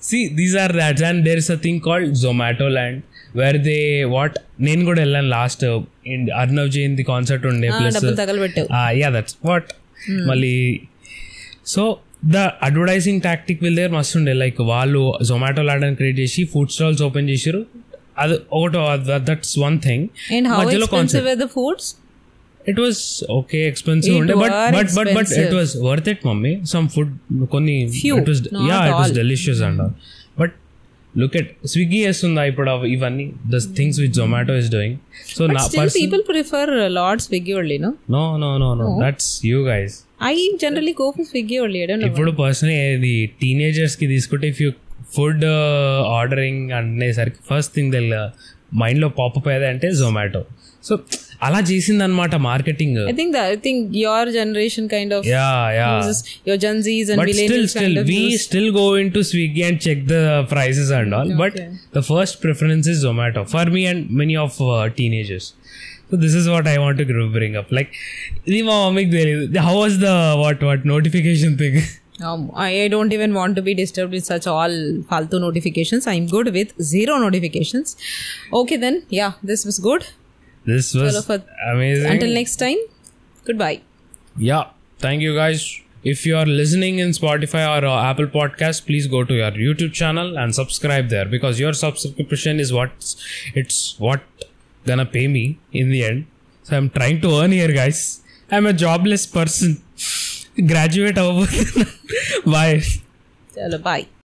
see 0.09 0.19
these 0.39 0.57
are 0.63 0.73
dots 0.83 1.05
and 1.11 1.21
there 1.29 1.41
is 1.45 1.51
a 1.57 1.59
thing 1.67 1.81
called 1.89 2.15
Zomato 2.25 2.69
land 2.79 3.01
where 3.41 3.59
they 3.69 3.79
what 4.17 4.37
నేను 4.67 4.83
కూడా 4.89 5.01
వెళ్ళాను 5.05 5.31
లాస్ట్ 5.37 5.63
అర్నవ్ 6.43 6.71
జయంతి 6.77 7.05
కాన్సర్ట్ 7.13 7.47
ఉండే 7.53 7.69
ప్లస్ 7.81 8.01
యా 9.03 9.11
దట్స్ 9.19 9.37
వాట్ 9.51 9.71
మళ్ళీ 10.33 10.57
so 11.75 11.83
the 12.35 12.39
advertising 12.67 13.21
tactic 13.29 13.61
will 13.65 13.75
there 13.81 13.93
మస్తు 13.99 14.15
ఉండే 14.19 14.33
లైక్ 14.43 14.61
వాళ్ళు 14.75 15.01
జొమాటో 15.29 15.63
లాడని 15.71 15.97
క్రియేట్ 16.01 16.19
చేసి 16.25 16.43
ఫుడ్ 16.53 16.71
స్టాల్స్ 16.75 17.01
ఓపెన్ 17.07 17.27
చేసారు 17.33 17.61
అది 18.23 18.37
ఒకటో 18.59 18.81
దట్స్ 19.29 19.55
వన్ 19.67 19.77
థింగ్ 19.87 20.05
మధ్యలో 20.61 20.89
concept 20.97 21.45
foods 21.59 21.89
it 22.73 22.79
was 22.85 23.01
okay 23.41 23.59
expensive 23.71 24.15
ఉండే 24.21 24.35
but 24.45 24.55
but 24.77 24.91
but 24.99 25.09
but 25.21 25.31
it 25.45 25.55
was 25.61 25.73
worth 25.87 26.11
it 26.15 26.23
mummy 26.31 26.53
some 26.75 26.87
food 26.97 27.13
కొన్ని 27.55 27.75
it 28.19 28.27
was 28.33 28.43
yeah 28.73 28.79
it 28.91 28.97
was 29.01 29.13
delicious 29.23 29.63
and 29.69 29.83
but 30.43 30.55
look 31.23 31.37
at 31.41 31.51
Swiggy 31.73 31.99
చేస్తుందా 32.07 32.45
ఇప్పుడు 32.51 32.71
ఇవన్నీ 32.95 33.27
the 33.55 33.61
things 33.81 33.99
with 34.03 34.15
Zomato 34.21 34.55
is 34.63 34.71
doing 34.79 34.97
so 35.37 35.43
నా 35.59 35.65
people 36.01 36.23
prefer 36.33 36.73
lord 37.01 37.23
Swiggy 37.29 37.53
only 37.61 37.77
no 37.87 37.93
no 38.17 38.25
no 38.43 38.53
no 38.65 38.73
no 38.81 38.87
that's 39.05 39.31
you 39.51 39.61
guys 39.73 39.97
I 40.33 40.35
generally 40.63 40.95
go 41.03 41.07
for 41.17 41.27
Swiggy 41.33 41.57
only 41.67 41.81
ఇప్పుడు 42.11 42.33
personal 42.43 42.75
ఇది 42.99 43.15
teenagers 43.45 43.97
కి 44.01 44.09
తీసుకుంటే 44.15 44.49
if 44.55 44.61
you 44.65 44.69
food 45.17 45.45
ordering 46.21 46.63
అనేసరికి 46.81 47.41
first 47.53 47.73
thing 47.79 47.91
తెల్ల 47.97 48.15
మైండ్లో 48.83 49.09
pop up 49.21 49.49
అయ్యేది 49.51 49.67
అంటే 49.73 49.89
జొమాటో 50.01 50.41
సో 50.87 50.95
అలా 51.47 51.61
చేసింది 51.71 52.03
అనమాట 52.07 52.35
marketing 52.51 52.97
I 53.13 53.15
think 53.21 53.35
I 53.53 53.57
think 53.67 53.83
your 54.03 54.29
generation 54.39 54.87
kind 54.95 55.13
of 55.19 55.25
yeah 55.35 55.47
yeah 55.79 55.89
your 56.49 56.61
gen Zs 56.67 57.09
and 57.15 57.33
still 57.41 57.67
still 57.75 57.99
we 58.13 58.21
still 58.47 58.71
go 58.81 58.85
into 59.03 59.23
Swiggy 59.33 59.63
and 59.69 59.81
check 59.87 60.03
the 60.15 60.21
prices 60.55 60.93
and 61.01 61.15
all 61.19 61.33
but 61.43 61.59
the 61.97 62.03
first 62.13 62.39
preference 62.45 62.89
is 62.95 63.01
Zomato 63.07 63.45
for 63.55 63.71
me 63.77 63.85
and 63.93 64.05
many 64.23 64.37
of 64.47 64.59
teenagers 65.01 65.49
so 66.11 66.15
this 66.25 66.37
is 66.41 66.49
what 66.55 66.69
I 66.75 66.77
want 66.85 67.01
to 67.13 67.25
bring 67.39 67.59
up 67.63 67.73
like 67.81 67.93
ఇది 68.51 68.61
మా 68.71 68.77
మమ్మీకి 68.87 69.13
తెలియదు 69.19 69.47
how 69.69 69.77
was 69.85 69.99
the 70.09 70.11
what 70.45 70.63
what 70.71 70.83
notification 70.95 71.57
thing 71.63 71.79
um, 72.23 72.53
I, 72.55 72.83
I, 72.83 72.89
don't 72.89 73.13
even 73.13 73.35
want 73.35 73.57
to 73.57 73.63
be 73.63 73.75
disturbed 73.75 74.13
with 74.13 74.25
such 74.25 74.47
all 74.47 74.71
falto 75.11 75.41
notifications. 75.41 76.07
I'm 76.07 76.27
good 76.29 76.53
with 76.55 76.73
zero 76.81 77.19
notifications. 77.19 77.97
Okay, 78.53 78.77
then. 78.77 79.03
Yeah, 79.09 79.33
this 79.43 79.65
was 79.65 79.81
good. 79.81 80.07
This 80.65 80.95
was 80.95 81.29
amazing. 81.69 82.07
Until 82.11 82.33
next 82.33 82.57
time, 82.57 82.77
goodbye. 83.45 83.81
Yeah, 84.37 84.71
thank 85.01 85.23
you 85.23 85.35
guys. 85.35 85.81
If 86.05 86.25
you 86.25 86.37
are 86.37 86.47
listening 86.47 86.99
in 87.01 87.11
Spotify 87.11 87.67
or 87.67 87.85
uh, 87.85 88.05
Apple 88.05 88.27
Podcast, 88.27 88.87
please 88.87 89.09
go 89.09 89.25
to 89.25 89.35
your 89.35 89.51
YouTube 89.51 89.93
channel 89.93 90.39
and 90.39 90.55
subscribe 90.55 91.09
there 91.09 91.25
because 91.25 91.59
your 91.59 91.73
subscription 91.73 92.61
is 92.61 92.73
what 92.73 92.93
it's 93.55 93.99
what 93.99 94.23
gonna 94.87 95.07
pay 95.07 95.27
me 95.27 95.59
in 95.73 95.91
the 95.91 96.05
end. 96.05 96.27
So 96.63 96.77
I'm 96.77 96.91
trying 96.91 97.23
to 97.23 97.41
earn 97.41 97.53
here, 97.53 97.73
guys. 97.73 98.21
I'm 98.53 98.67
a 98.67 98.73
jobless 98.73 99.27
person. 99.27 99.83
Graduate 100.63 101.19
अव्वल 101.19 101.85
bye 102.53 102.81
चलो 102.81 103.79
bye 103.85 104.15